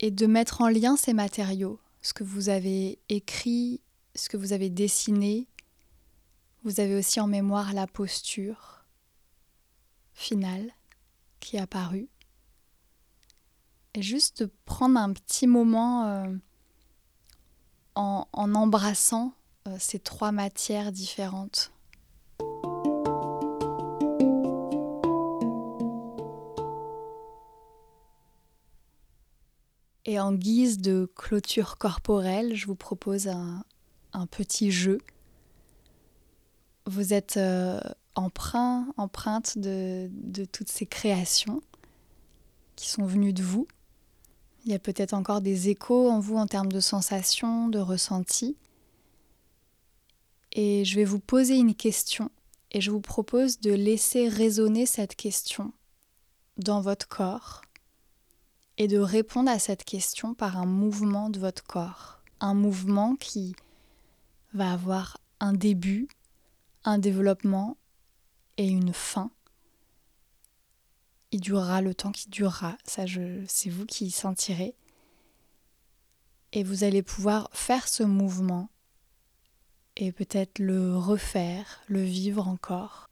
et 0.01 0.11
de 0.11 0.27
mettre 0.27 0.61
en 0.61 0.69
lien 0.69 0.97
ces 0.97 1.13
matériaux, 1.13 1.81
ce 2.03 2.13
que 2.13 2.25
vous 2.25 2.49
avez 2.49 2.99
écrit, 3.09 3.81
ce 4.15 4.29
que 4.29 4.37
vous 4.37 4.53
avez 4.53 4.71
dessiné. 4.71 5.49
Vous 6.65 6.81
avez 6.81 6.97
aussi 6.97 7.21
en 7.21 7.27
mémoire 7.27 7.73
la 7.73 7.87
posture 7.87 8.85
finale 10.13 10.73
qui 11.41 11.57
est 11.57 11.61
apparue. 11.61 12.09
Et 13.95 14.03
juste 14.03 14.43
de 14.43 14.51
prendre 14.65 14.99
un 14.99 15.13
petit 15.13 15.47
moment 15.47 16.07
euh, 16.07 16.35
en, 17.97 18.27
embrassant 18.33 19.33
euh, 19.67 19.77
ces 19.79 19.99
trois 19.99 20.33
matières 20.33 20.93
différentes. 20.93 21.73
Et 30.05 30.21
en 30.21 30.33
guise 30.33 30.79
de 30.79 31.11
clôture 31.17 31.79
corporelle, 31.79 32.55
je 32.55 32.67
vous 32.67 32.77
propose 32.77 33.27
un, 33.27 33.65
petit 34.31 34.71
jeu. 34.71 34.99
Vous 36.87 37.13
êtes 37.13 37.37
euh, 37.37 37.81
empreinte 38.15 39.59
de 39.59 40.45
toutes 40.53 40.71
ces 40.71 40.87
créations 40.87 41.61
qui 42.77 42.89
sont 42.89 43.05
venues 43.05 43.33
de 43.33 43.43
vous. 43.43 43.67
Il 44.67 44.73
y 44.73 44.75
a 44.75 44.81
peut-être 44.81 45.15
encore 45.15 45.41
des 45.41 45.69
échos 45.69 46.11
en 46.11 46.19
vous 46.19 46.37
en 46.37 46.49
termes 46.49 46.73
de 46.73 46.81
sensations, 46.81 47.69
de 47.69 47.79
ressentis. 47.79 48.57
Et 50.51 50.85
je 50.85 50.97
vais 50.97 51.05
vous 51.05 51.21
poser 51.21 51.55
une 51.57 51.77
question 51.77 52.33
et 52.73 52.81
je 52.81 52.91
vous 52.91 53.01
propose 53.01 53.61
de 53.61 53.73
laisser 53.73 54.29
résonner 54.29 54.85
cette 54.85 55.15
question 55.15 55.73
dans 56.57 56.81
votre 56.81 57.07
corps 57.07 57.63
et 58.77 58.89
de 58.89 58.99
répondre 58.99 59.51
à 59.51 59.61
cette 59.61 59.85
question 59.85 60.35
par 60.35 60.59
un 60.59 60.67
mouvement 60.67 61.31
de 61.31 61.39
votre 61.39 61.63
corps. 61.63 62.21
Un 62.41 62.55
mouvement 62.55 63.15
qui 63.15 63.55
va 64.53 64.73
avoir 64.73 65.19
un 65.39 65.53
début, 65.53 66.09
un 66.83 66.99
développement 66.99 67.77
et 68.57 68.67
une 68.67 68.93
fin. 68.93 69.31
Il 71.33 71.41
durera 71.41 71.83
le 71.83 71.95
temps 71.95 72.13
qui 72.13 72.29
durera. 72.29 72.77
Ça, 72.85 73.05
c'est 73.47 73.71
vous 73.71 73.87
qui 73.87 74.11
sentirez. 74.11 74.75
Et 76.53 76.63
vous 76.63 76.85
allez 76.85 77.03
pouvoir 77.03 77.49
faire 77.53 77.89
ce 77.89 78.03
mouvement 78.03 78.71
et 79.97 80.13
peut-être 80.13 80.59
le 80.59 80.97
refaire, 80.97 81.81
le 81.89 82.03
vivre 82.03 82.47
encore. 82.47 83.09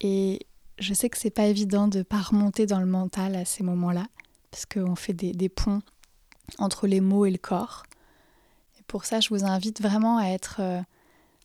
Et 0.00 0.46
je 0.78 0.92
sais 0.92 1.08
que 1.08 1.16
c'est 1.16 1.30
pas 1.30 1.46
évident 1.46 1.88
de 1.88 2.02
pas 2.02 2.20
remonter 2.20 2.66
dans 2.66 2.80
le 2.80 2.86
mental 2.86 3.34
à 3.34 3.44
ces 3.44 3.62
moments-là, 3.62 4.06
parce 4.50 4.66
qu'on 4.66 4.94
fait 4.94 5.14
des, 5.14 5.32
des, 5.32 5.48
ponts 5.48 5.80
entre 6.58 6.86
les 6.86 7.00
mots 7.00 7.24
et 7.24 7.30
le 7.30 7.38
corps. 7.38 7.84
Et 8.78 8.82
pour 8.84 9.06
ça, 9.06 9.20
je 9.20 9.30
vous 9.30 9.44
invite 9.44 9.80
vraiment 9.80 10.18
à 10.18 10.26
être, 10.26 10.60
euh, 10.60 10.82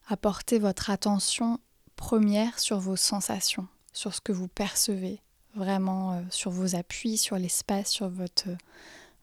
à 0.07 0.17
porter 0.17 0.59
votre 0.59 0.89
attention 0.89 1.59
première 2.01 2.57
sur 2.57 2.79
vos 2.79 2.95
sensations, 2.95 3.67
sur 3.93 4.15
ce 4.15 4.21
que 4.21 4.31
vous 4.31 4.47
percevez, 4.47 5.21
vraiment 5.53 6.13
euh, 6.13 6.21
sur 6.31 6.49
vos 6.49 6.75
appuis, 6.75 7.15
sur 7.15 7.37
l'espace, 7.37 7.91
sur 7.91 8.09
votre, 8.09 8.49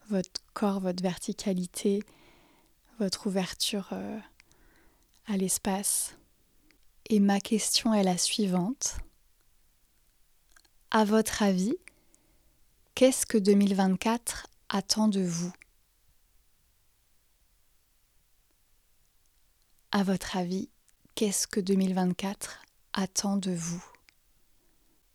votre 0.09 0.41
corps, 0.53 0.79
votre 0.79 1.03
verticalité, 1.03 2.01
votre 2.97 3.27
ouverture 3.27 3.89
euh, 3.91 4.17
à 5.27 5.35
l'espace. 5.35 6.15
Et 7.09 7.19
ma 7.19 7.41
question 7.41 7.93
est 7.93 8.03
la 8.03 8.17
suivante. 8.17 8.95
À 10.89 11.03
votre 11.03 11.43
avis, 11.43 11.75
qu'est-ce 12.95 13.25
que 13.25 13.37
2024 13.37 14.47
attend 14.69 15.09
de 15.09 15.21
vous? 15.21 15.51
À 19.91 20.01
votre 20.03 20.37
avis, 20.37 20.69
qu'est-ce 21.15 21.45
que 21.45 21.59
2024 21.59 22.61
attend 22.99 23.37
de 23.37 23.51
vous 23.51 23.83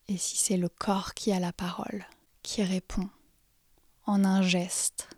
Et 0.08 0.16
si 0.16 0.36
c'est 0.36 0.56
le 0.56 0.68
corps 0.68 1.12
qui 1.12 1.32
a 1.32 1.38
la 1.38 1.52
parole, 1.52 2.06
qui 2.42 2.62
répond 2.62 3.08
en 4.06 4.24
un 4.24 4.42
geste, 4.42 5.08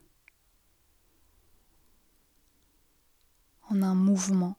en 3.69 3.83
un 3.83 3.95
mouvement 3.95 4.57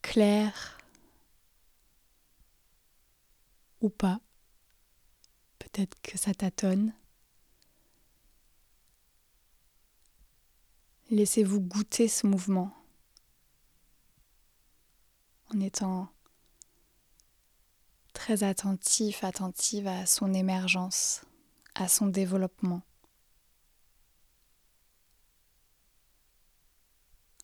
clair 0.00 0.78
ou 3.80 3.90
pas. 3.90 4.20
Peut-être 5.58 6.00
que 6.02 6.16
ça 6.16 6.32
tâtonne. 6.32 6.94
Laissez-vous 11.10 11.60
goûter 11.60 12.08
ce 12.08 12.26
mouvement 12.26 12.77
en 15.54 15.60
étant 15.60 16.08
très 18.12 18.42
attentif, 18.42 19.24
attentive 19.24 19.86
à 19.86 20.06
son 20.06 20.34
émergence, 20.34 21.22
à 21.74 21.88
son 21.88 22.06
développement, 22.06 22.82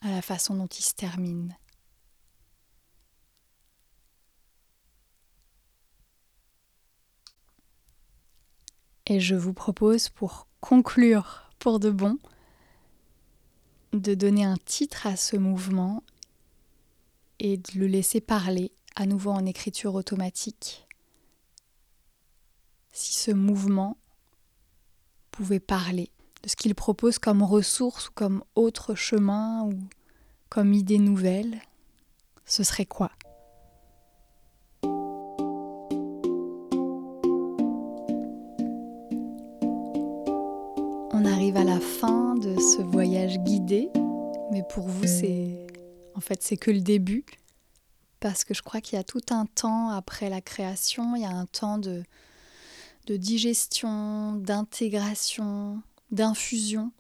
à 0.00 0.10
la 0.10 0.22
façon 0.22 0.56
dont 0.56 0.66
il 0.66 0.82
se 0.82 0.94
termine. 0.94 1.56
Et 9.06 9.20
je 9.20 9.34
vous 9.34 9.52
propose 9.52 10.08
pour 10.08 10.48
conclure 10.60 11.50
pour 11.58 11.78
de 11.78 11.90
bon 11.90 12.18
de 13.92 14.14
donner 14.14 14.44
un 14.44 14.56
titre 14.56 15.06
à 15.06 15.16
ce 15.16 15.36
mouvement 15.36 16.02
et 17.44 17.58
de 17.58 17.78
le 17.78 17.86
laisser 17.86 18.22
parler 18.22 18.72
à 18.96 19.04
nouveau 19.04 19.30
en 19.30 19.44
écriture 19.44 19.96
automatique. 19.96 20.88
Si 22.90 23.12
ce 23.12 23.32
mouvement 23.32 23.98
pouvait 25.30 25.60
parler 25.60 26.10
de 26.42 26.48
ce 26.48 26.56
qu'il 26.56 26.74
propose 26.74 27.18
comme 27.18 27.42
ressource 27.42 28.08
ou 28.08 28.12
comme 28.14 28.42
autre 28.54 28.94
chemin 28.94 29.62
ou 29.64 29.74
comme 30.48 30.72
idée 30.72 30.98
nouvelle, 30.98 31.60
ce 32.46 32.62
serait 32.62 32.86
quoi? 32.86 33.10
On 41.12 41.26
arrive 41.26 41.58
à 41.58 41.64
la 41.64 41.78
fin 41.78 42.36
de 42.36 42.56
ce 42.56 42.80
voyage 42.80 43.38
guidé, 43.40 43.90
mais 44.50 44.62
pour 44.70 44.88
vous 44.88 45.06
c'est 45.06 45.63
en 46.14 46.20
fait 46.20 46.42
c'est 46.42 46.56
que 46.56 46.70
le 46.70 46.80
début 46.80 47.24
parce 48.24 48.44
que 48.44 48.54
je 48.54 48.62
crois 48.62 48.80
qu'il 48.80 48.96
y 48.96 48.98
a 48.98 49.04
tout 49.04 49.20
un 49.28 49.44
temps 49.44 49.90
après 49.90 50.30
la 50.30 50.40
création, 50.40 51.14
il 51.14 51.20
y 51.20 51.26
a 51.26 51.30
un 51.30 51.44
temps 51.44 51.76
de, 51.76 52.02
de 53.06 53.18
digestion, 53.18 54.32
d'intégration, 54.36 55.82
d'infusion 56.10 56.90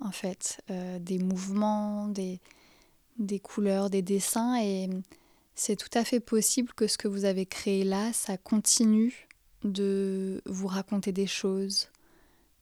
en 0.00 0.10
fait, 0.10 0.60
euh, 0.70 0.98
des 0.98 1.18
mouvements, 1.18 2.08
des, 2.08 2.40
des 3.20 3.38
couleurs, 3.38 3.88
des 3.88 4.02
dessins 4.02 4.60
et 4.60 4.90
c'est 5.54 5.76
tout 5.76 5.96
à 5.96 6.04
fait 6.04 6.18
possible 6.18 6.72
que 6.74 6.88
ce 6.88 6.98
que 6.98 7.06
vous 7.06 7.24
avez 7.24 7.46
créé 7.46 7.84
là, 7.84 8.12
ça 8.12 8.36
continue 8.36 9.28
de 9.62 10.42
vous 10.44 10.66
raconter 10.66 11.12
des 11.12 11.28
choses, 11.28 11.88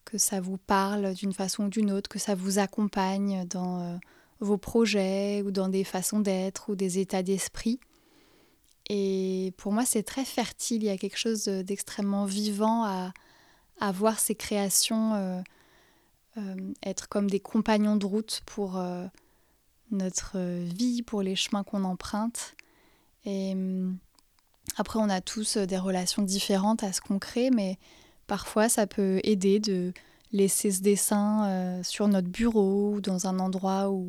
que 0.05 0.19
ça 0.19 0.41
vous 0.43 0.59
parle 0.59 1.15
d'une 1.15 1.33
façon 1.33 1.65
ou 1.65 1.69
d'une 1.71 1.91
autre, 1.91 2.11
que 2.11 2.19
ça 2.19 2.35
vous 2.35 2.59
accompagne 2.59 3.47
dans 3.47 3.81
euh, 3.81 3.97
vos 4.43 4.59
projets 4.59 5.43
ou 5.43 5.51
dans 5.51 5.69
des 5.69 5.85
façons 5.85 6.21
d'être 6.21 6.71
ou 6.71 6.77
des 6.77 6.99
états 6.99 7.23
d'esprit. 7.23 7.81
Et 8.89 9.55
pour 9.57 9.73
moi, 9.73 9.85
c'est 9.85 10.03
très 10.03 10.25
fertile. 10.25 10.83
Il 10.83 10.87
y 10.87 10.91
a 10.91 10.99
quelque 10.99 11.19
chose 11.19 11.45
d'extrêmement 11.45 12.25
vivant 12.25 12.85
à, 12.85 13.13
à, 13.81 13.93
voir 13.93 14.19
ces 14.19 14.35
créations 14.35 15.15
euh, 15.15 15.41
euh, 16.37 16.73
être 16.85 17.09
comme 17.09 17.31
des 17.31 17.41
compagnons 17.41 17.97
de 17.97 18.05
route 18.05 18.43
pour 18.45 18.83
notre 19.91 20.39
vie, 20.39 21.03
pour 21.03 21.23
les 21.23 21.37
chemins 21.37 21.63
qu'on 21.63 21.85
emprunte. 21.85 22.55
Et 23.25 23.53
hum, 23.53 23.97
après, 24.77 24.99
on 24.99 25.09
a 25.09 25.21
tous 25.21 25.57
des 25.57 25.79
relations 25.79 26.23
différentes 26.23 26.83
à 26.83 26.93
ce 26.93 27.01
qu'on 27.01 27.19
crée, 27.19 27.51
mais 27.51 27.79
Parfois, 28.33 28.69
ça 28.69 28.87
peut 28.87 29.21
aider 29.25 29.61
de 29.61 29.93
laisser 30.33 30.71
ce 30.71 30.81
dessin 30.81 31.47
euh, 31.47 31.83
sur 31.83 32.09
notre 32.09 32.29
bureau 32.29 32.95
ou 32.95 33.01
dans 33.01 33.27
un 33.27 33.39
endroit 33.39 33.91
où 33.91 34.09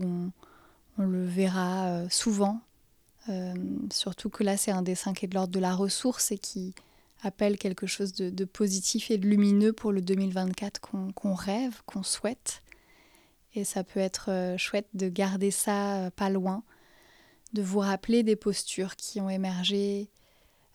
on, 0.97 1.03
le 1.03 1.25
verra 1.25 1.87
euh, 1.87 2.07
souvent. 2.09 2.61
Euh, 3.29 3.53
surtout 3.91 4.29
que 4.29 4.43
là, 4.43 4.57
c'est 4.57 4.71
un 4.71 4.81
dessin 4.81 5.13
qui 5.13 5.25
est 5.25 5.27
de 5.27 5.35
l'ordre 5.35 5.53
de 5.53 5.59
la 5.59 5.75
ressource 5.75 6.31
et 6.31 6.37
qui 6.37 6.73
appelle 7.21 7.57
quelque 7.57 7.87
chose 7.87 8.13
de, 8.13 8.45
positif 8.45 9.09
et 9.09 9.17
de 9.17 9.27
lumineux 9.27 9.71
pour 9.71 9.91
le 9.91 10.01
2024 10.01 10.81
qu'on 10.81 11.33
rêve, 11.33 11.81
qu'on 11.85 12.03
souhaite. 12.03 12.61
Et 13.55 13.63
ça 13.63 13.83
peut 13.83 14.01
être 14.01 14.55
chouette 14.57 14.87
de 14.93 15.07
garder 15.07 15.49
ça 15.49 16.11
pas 16.17 16.29
loin, 16.29 16.63
de 17.53 17.61
vous 17.61 17.79
rappeler 17.79 18.23
des 18.23 18.35
postures 18.35 18.97
qui 18.97 19.21
ont 19.21 19.29
émergé, 19.29 20.09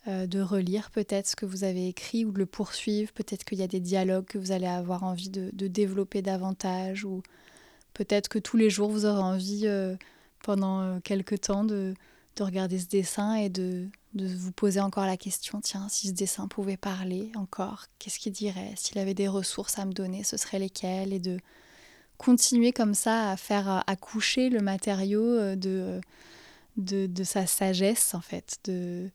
euh, 0.09 0.25
de 0.25 0.41
relire 0.41 0.89
peut-être 0.89 1.27
ce 1.27 1.35
que 1.35 1.45
vous 1.45 1.63
avez 1.63 1.87
écrit 1.87 2.25
ou 2.25 2.31
de 2.31 2.39
le 2.39 2.47
poursuivre. 2.47 3.11
Peut-être 3.11 3.43
qu'il 3.43 3.59
y 3.59 3.63
a 3.63 3.67
des 3.67 3.79
dialogues 3.79 4.25
que 4.25 4.39
vous 4.39 4.51
allez 4.51 4.65
avoir 4.65 5.03
envie 5.03 5.29
de, 5.29 5.67
développer 5.67 6.23
davantage 6.23 7.05
ou 7.05 7.21
peut-être 7.93 8.27
que 8.27 8.39
tous 8.39 8.57
les 8.57 8.71
jours 8.71 8.89
vous 8.89 9.05
aurez 9.05 9.21
envie 9.21 9.67
euh, 9.67 9.95
pendant 10.41 10.81
euh, 10.81 10.99
quelques 11.03 11.41
temps 11.41 11.63
de, 11.63 11.93
regarder 12.39 12.79
ce 12.79 12.87
dessin 12.87 13.35
et 13.35 13.49
de, 13.49 13.89
vous 14.15 14.53
poser 14.53 14.79
encore 14.79 15.05
la 15.05 15.17
question, 15.17 15.59
tiens, 15.59 15.89
si 15.89 16.07
ce 16.07 16.13
dessin 16.13 16.47
pouvait 16.47 16.77
parler 16.77 17.31
encore, 17.35 17.85
qu'est-ce 17.99 18.17
qu'il 18.17 18.31
dirait? 18.31 18.73
S'il 18.77 18.97
avait 18.97 19.13
des 19.13 19.27
ressources 19.27 19.77
à 19.77 19.85
me 19.85 19.91
donner, 19.91 20.23
ce 20.23 20.37
seraient 20.37 20.59
lesquelles? 20.59 21.11
Et 21.11 21.19
de 21.19 21.37
continuer 22.17 22.71
comme 22.71 22.93
ça 22.93 23.31
à 23.31 23.35
faire 23.35 23.83
accoucher 23.87 24.49
le 24.49 24.61
matériau 24.61 25.55
de, 25.57 25.99
de, 26.77 27.23
sa 27.25 27.45
sagesse 27.45 28.13
en 28.13 28.21
fait, 28.21 28.57
de, 28.63 29.09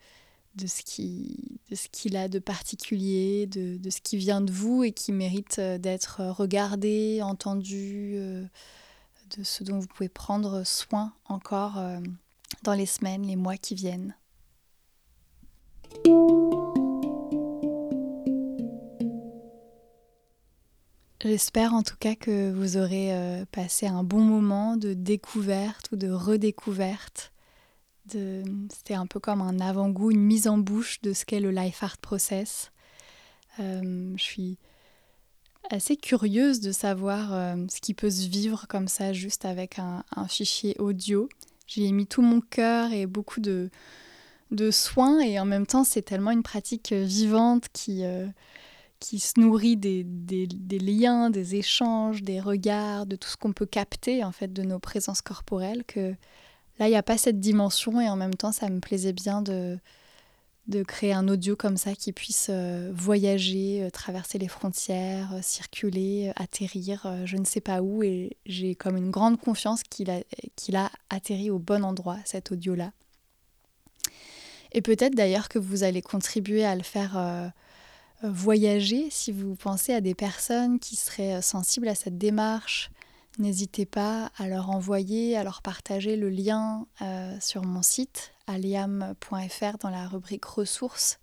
de 0.56 0.66
ce 0.66 0.82
qui 0.82 1.54
de 1.70 1.76
ce 1.76 1.88
qu'il 1.88 2.16
a 2.16 2.28
de 2.28 2.38
particulier, 2.38 3.46
de, 3.46 3.76
de, 3.78 3.90
ce 3.90 4.00
qui 4.00 4.16
vient 4.16 4.40
de 4.40 4.52
vous 4.52 4.84
et 4.84 4.92
qui 4.92 5.12
mérite 5.12 5.58
euh, 5.58 5.78
d'être 5.78 6.20
regardé, 6.22 7.20
entendu, 7.22 8.12
euh, 8.16 8.44
de 9.36 9.42
ce 9.42 9.64
dont 9.64 9.78
vous 9.78 9.86
pouvez 9.86 10.08
prendre 10.08 10.64
soin 10.64 11.12
encore 11.24 11.78
euh, 11.78 11.98
dans 12.62 12.74
les 12.74 12.86
semaines, 12.86 13.26
les 13.26 13.36
mois 13.36 13.56
qui 13.56 13.74
viennent. 13.74 14.14
J'espère 21.22 21.72
en 21.72 21.82
tout 21.82 21.96
cas 21.98 22.14
que 22.14 22.52
vous 22.52 22.76
aurez 22.76 23.44
passé 23.50 23.86
un 23.86 24.04
bon 24.04 24.20
moment 24.20 24.76
de 24.76 24.92
découverte 24.92 25.88
ou 25.92 25.96
de 25.96 26.10
redécouverte 26.10 27.32
c'était 28.08 28.94
un 28.94 29.06
peu 29.06 29.20
comme 29.20 29.40
un 29.40 29.60
avant-goût, 29.60 30.10
une 30.10 30.20
mise 30.20 30.46
en 30.46 30.58
bouche 30.58 31.00
de 31.02 31.12
ce 31.12 31.24
qu'est 31.24 31.40
le 31.40 31.50
Life 31.50 31.82
Art 31.82 31.98
Process. 31.98 32.70
Euh, 33.60 34.12
je 34.16 34.22
suis 34.22 34.58
assez 35.70 35.96
curieuse 35.96 36.60
de 36.60 36.72
savoir 36.72 37.32
euh, 37.32 37.56
ce 37.70 37.80
qui 37.80 37.94
peut 37.94 38.10
se 38.10 38.28
vivre 38.28 38.66
comme 38.68 38.88
ça, 38.88 39.12
juste 39.12 39.44
avec 39.44 39.78
un, 39.78 40.04
fichier 40.28 40.76
audio. 40.78 41.28
J'y 41.66 41.86
ai 41.86 41.92
mis 41.92 42.06
tout 42.06 42.22
mon 42.22 42.40
cœur 42.40 42.92
et 42.92 43.06
beaucoup 43.06 43.40
de, 43.40 43.70
soins 44.70 45.20
et 45.20 45.40
en 45.40 45.46
même 45.46 45.66
temps 45.66 45.82
c'est 45.82 46.02
tellement 46.02 46.30
une 46.30 46.42
pratique 46.42 46.92
vivante 46.92 47.68
qui, 47.72 48.04
qui 49.00 49.18
se 49.18 49.40
nourrit 49.40 49.76
des, 49.76 50.04
des, 50.04 50.46
des, 50.46 50.78
liens, 50.78 51.30
des 51.30 51.56
échanges, 51.56 52.22
des 52.22 52.40
regards, 52.40 53.06
de 53.06 53.16
tout 53.16 53.28
ce 53.28 53.36
qu'on 53.36 53.52
peut 53.52 53.66
capter 53.66 54.22
en 54.22 54.32
fait 54.32 54.52
de 54.52 54.62
nos 54.62 54.78
présences 54.78 55.22
corporelles 55.22 55.84
que 55.84 56.14
là 56.78 56.88
il 56.88 56.90
n'y 56.90 56.96
a 56.96 57.02
pas 57.02 57.18
cette 57.18 57.40
dimension 57.40 58.00
et 58.00 58.08
en 58.08 58.16
même 58.16 58.34
temps 58.34 58.52
ça 58.52 58.68
me 58.68 58.80
plaisait 58.80 59.12
bien 59.12 59.42
de, 59.42 59.78
de 60.66 60.82
créer 60.82 61.12
un 61.12 61.28
audio 61.28 61.56
comme 61.56 61.76
ça 61.76 61.94
qui 61.94 62.12
puisse 62.12 62.46
euh, 62.48 62.90
voyager, 62.94 63.82
euh, 63.82 63.90
traverser 63.90 64.38
les 64.38 64.48
frontières, 64.48 65.34
euh, 65.34 65.40
circuler, 65.42 66.32
atterrir, 66.36 67.06
je 67.26 67.36
ne 67.36 67.44
sais 67.44 67.60
pas 67.60 67.82
où. 67.82 68.02
Et 68.02 68.36
j'ai 68.46 68.74
comme 68.74 68.96
une 68.96 69.10
grande 69.10 69.38
confiance 69.38 69.82
qu'il 69.82 70.10
a, 70.10 70.20
qu'il 70.56 70.76
a 70.76 70.90
atterri 71.10 71.50
au 71.50 71.58
bon 71.58 71.84
endroit, 71.84 72.18
cet 72.24 72.52
audio-là. 72.52 72.92
Et 74.72 74.80
peut-être 74.80 75.14
d'ailleurs 75.14 75.48
que 75.48 75.58
vous 75.58 75.84
allez 75.84 76.02
contribuer 76.02 76.64
à 76.64 76.74
le 76.74 76.82
faire 76.82 77.52
voyager 78.24 79.08
si 79.08 79.30
vous 79.30 79.54
pensez 79.54 79.94
à 79.94 80.00
des 80.00 80.16
personnes 80.16 80.80
qui 80.80 80.96
seraient 80.96 81.40
sensibles 81.42 81.86
à 81.86 81.94
cette 81.94 82.18
démarche, 82.18 82.90
N'hésitez 83.38 83.84
pas 83.84 84.30
à 84.36 84.46
leur 84.46 84.70
envoyer, 84.70 85.36
à 85.36 85.42
leur 85.42 85.60
partager 85.60 86.14
le 86.14 86.28
lien 86.28 86.86
euh, 87.02 87.36
sur 87.40 87.64
mon 87.64 87.82
site 87.82 88.32
aliam.fr 88.46 89.78
dans 89.80 89.90
la 89.90 90.06
rubrique 90.06 90.44
ressources. 90.44 91.18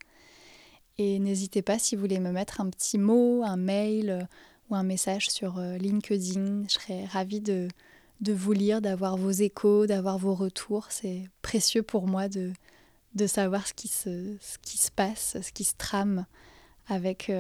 Et 0.97 1.19
n'hésitez 1.19 1.61
pas 1.61 1.79
si 1.79 1.95
vous 1.95 2.01
voulez 2.01 2.19
me 2.19 2.31
mettre 2.31 2.59
un 2.59 2.69
petit 2.69 2.97
mot, 2.97 3.43
un 3.45 3.55
mail 3.55 4.09
euh, 4.09 4.23
ou 4.69 4.75
un 4.75 4.83
message 4.83 5.29
sur 5.29 5.57
euh, 5.57 5.77
LinkedIn. 5.77 6.63
Je 6.67 6.73
serais 6.73 7.05
ravie 7.05 7.39
de, 7.39 7.69
de 8.19 8.33
vous 8.33 8.51
lire, 8.51 8.81
d'avoir 8.81 9.15
vos 9.15 9.31
échos, 9.31 9.87
d'avoir 9.87 10.17
vos 10.17 10.35
retours. 10.35 10.87
C'est 10.89 11.29
précieux 11.41 11.81
pour 11.81 12.07
moi 12.07 12.27
de, 12.27 12.51
de 13.15 13.25
savoir 13.25 13.65
ce 13.65 13.73
qui, 13.73 13.87
se, 13.87 14.91
passe, 14.97 15.37
ce 15.41 15.51
qui 15.53 15.63
se 15.63 15.75
trame 15.77 16.25
avec, 16.87 17.31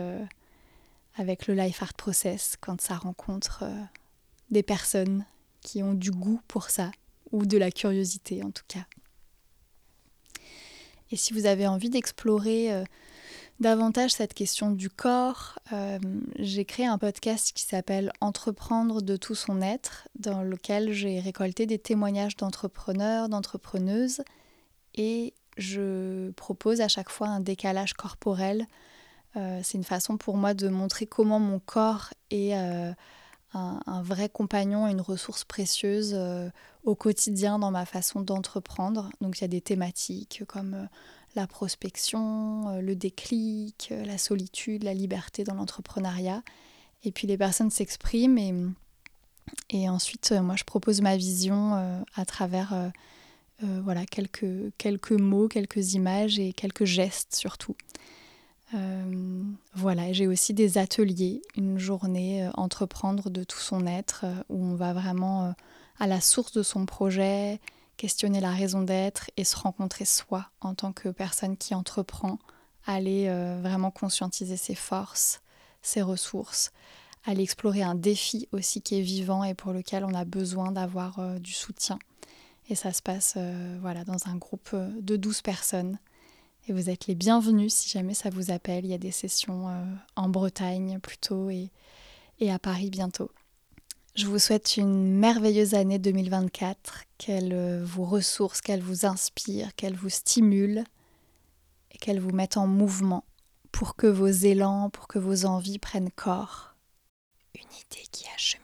avec 1.17 1.47
le 1.47 1.55
Life 1.55 1.83
Art 1.83 1.93
Process 1.93 2.55
quand 2.61 2.79
ça 2.79 2.95
rencontre 2.95 3.65
des 4.51 4.63
personnes 4.63 5.25
qui 5.61 5.81
ont 5.81 5.93
du 5.93 6.11
goût 6.11 6.41
pour 6.47 6.69
ça, 6.69 6.91
ou 7.31 7.45
de 7.45 7.57
la 7.57 7.71
curiosité 7.71 8.43
en 8.43 8.51
tout 8.51 8.63
cas. 8.67 8.85
Et 11.11 11.17
si 11.17 11.33
vous 11.33 11.45
avez 11.45 11.67
envie 11.67 11.89
d'explorer 11.89 12.73
euh, 12.73 12.83
davantage 13.59 14.11
cette 14.11 14.33
question 14.33 14.71
du 14.71 14.89
corps, 14.89 15.59
euh, 15.73 15.99
j'ai 16.39 16.65
créé 16.65 16.85
un 16.85 16.97
podcast 16.97 17.51
qui 17.53 17.63
s'appelle 17.63 18.11
Entreprendre 18.21 19.01
de 19.01 19.17
tout 19.17 19.35
son 19.35 19.61
être, 19.61 20.07
dans 20.17 20.41
lequel 20.41 20.93
j'ai 20.93 21.19
récolté 21.19 21.65
des 21.65 21.79
témoignages 21.79 22.37
d'entrepreneurs, 22.37 23.27
d'entrepreneuses, 23.27 24.21
et 24.95 25.33
je 25.57 26.31
propose 26.31 26.79
à 26.81 26.87
chaque 26.87 27.09
fois 27.09 27.27
un 27.27 27.41
décalage 27.41 27.93
corporel. 27.93 28.65
Euh, 29.35 29.59
c'est 29.63 29.77
une 29.77 29.83
façon 29.83 30.17
pour 30.17 30.37
moi 30.37 30.53
de 30.53 30.69
montrer 30.69 31.05
comment 31.05 31.39
mon 31.39 31.59
corps 31.59 32.09
est 32.29 32.55
un, 33.53 34.01
vrai 34.01 34.29
compagnon 34.29 34.87
et 34.87 34.91
une 34.91 35.01
ressource 35.01 35.43
précieuse 35.43 36.13
euh, 36.15 36.49
au 36.83 36.95
quotidien 36.95 37.59
dans 37.59 37.71
ma 37.71 37.85
façon 37.85 38.21
d'entreprendre. 38.21 39.09
Donc 39.19 39.39
il 39.39 39.41
y 39.41 39.45
a 39.45 39.49
des 39.49 39.61
thématiques 39.61 40.43
comme 40.47 40.73
euh, 40.73 40.85
la 41.35 41.47
prospection, 41.47 42.69
euh, 42.69 42.81
le 42.81 42.95
déclic, 42.95 43.93
la 44.05 44.17
solitude, 44.17 44.83
la 44.83 44.93
liberté 44.93 45.43
dans 45.43 45.55
l'entrepreneuriat. 45.55 46.43
Et 47.03 47.11
puis 47.11 47.27
les 47.27 47.37
personnes 47.37 47.71
s'expriment 47.71 48.37
et, 48.37 48.53
et 49.69 49.89
ensuite 49.89 50.31
moi 50.31 50.55
je 50.55 50.63
propose 50.63 51.01
ma 51.01 51.17
vision 51.17 52.05
à 52.15 52.25
travers 52.25 52.91
voilà, 53.59 54.05
quelques, 54.05 54.71
quelques 54.77 55.11
mots, 55.11 55.47
quelques 55.47 55.93
images 55.93 56.37
et 56.37 56.53
quelques 56.53 56.85
gestes 56.85 57.33
surtout. 57.33 57.75
Euh, 58.73 59.43
voilà, 59.73 60.13
j'ai 60.13 60.27
aussi 60.27 60.53
des 60.53 60.77
ateliers, 60.77 61.41
une 61.55 61.77
journée 61.77 62.45
euh, 62.45 62.51
entreprendre 62.53 63.29
de 63.29 63.43
tout 63.43 63.59
son 63.59 63.85
être, 63.85 64.21
euh, 64.23 64.43
où 64.49 64.63
on 64.63 64.75
va 64.75 64.93
vraiment 64.93 65.53
à 65.99 66.07
la 66.07 66.21
source 66.21 66.53
de 66.53 66.63
son 66.63 66.85
projet, 66.85 67.59
questionner 67.97 68.39
la 68.39 68.51
raison 68.51 68.81
d'être 68.81 69.29
et 69.37 69.43
se 69.43 69.55
rencontrer 69.55 70.05
soi 70.05 70.49
en 70.61 70.73
tant 70.73 70.93
que 70.93 71.09
personne 71.09 71.57
qui 71.57 71.75
entreprend, 71.75 72.39
aller 72.87 73.29
vraiment 73.61 73.91
conscientiser 73.91 74.57
ses 74.57 74.73
forces, 74.73 75.41
ses 75.83 76.01
ressources, 76.01 76.71
aller 77.25 77.43
explorer 77.43 77.83
un 77.83 77.93
défi 77.93 78.47
aussi 78.51 78.81
qui 78.81 78.97
est 78.97 79.03
vivant 79.03 79.43
et 79.43 79.53
pour 79.53 79.71
lequel 79.71 80.03
on 80.03 80.15
a 80.15 80.25
besoin 80.25 80.71
d'avoir 80.71 81.39
du 81.39 81.53
soutien. 81.53 81.99
Et 82.69 82.75
ça 82.75 82.91
se 82.91 83.03
passe 83.03 83.37
voilà, 83.81 84.03
dans 84.03 84.27
un 84.27 84.35
groupe 84.35 84.75
de 84.75 85.15
12 85.15 85.43
personnes 85.43 85.99
et 86.67 86.73
vous 86.73 86.89
êtes 86.89 87.07
les 87.07 87.15
bienvenus 87.15 87.73
si 87.73 87.89
jamais 87.89 88.13
ça 88.13 88.29
vous 88.29 88.51
appelle. 88.51 88.85
Il 88.85 88.91
y 88.91 88.95
a 88.95 88.99
des 88.99 89.11
sessions 89.11 89.69
euh, 89.69 89.83
en 90.15 90.29
Bretagne 90.29 90.99
plutôt 90.99 91.49
et, 91.49 91.71
et 92.39 92.51
à 92.51 92.59
Paris 92.59 92.89
bientôt. 92.89 93.31
Je 94.15 94.27
vous 94.27 94.39
souhaite 94.39 94.75
une 94.75 95.15
merveilleuse 95.17 95.73
année 95.73 95.97
2024, 95.97 97.05
qu'elle 97.17 97.53
euh, 97.53 97.83
vous 97.83 98.03
ressource, 98.03 98.59
qu'elle 98.59 98.81
vous 98.81 99.05
inspire, 99.05 99.73
qu'elle 99.75 99.95
vous 99.95 100.09
stimule 100.09 100.83
et 101.91 101.97
qu'elle 101.97 102.19
vous 102.19 102.31
mette 102.31 102.57
en 102.57 102.67
mouvement 102.67 103.23
pour 103.71 103.95
que 103.95 104.07
vos 104.07 104.27
élans, 104.27 104.89
pour 104.89 105.07
que 105.07 105.17
vos 105.17 105.45
envies 105.45 105.79
prennent 105.79 106.11
corps. 106.11 106.75
Une 107.55 107.61
idée 107.61 108.05
qui 108.11 108.25
achemine. 108.35 108.60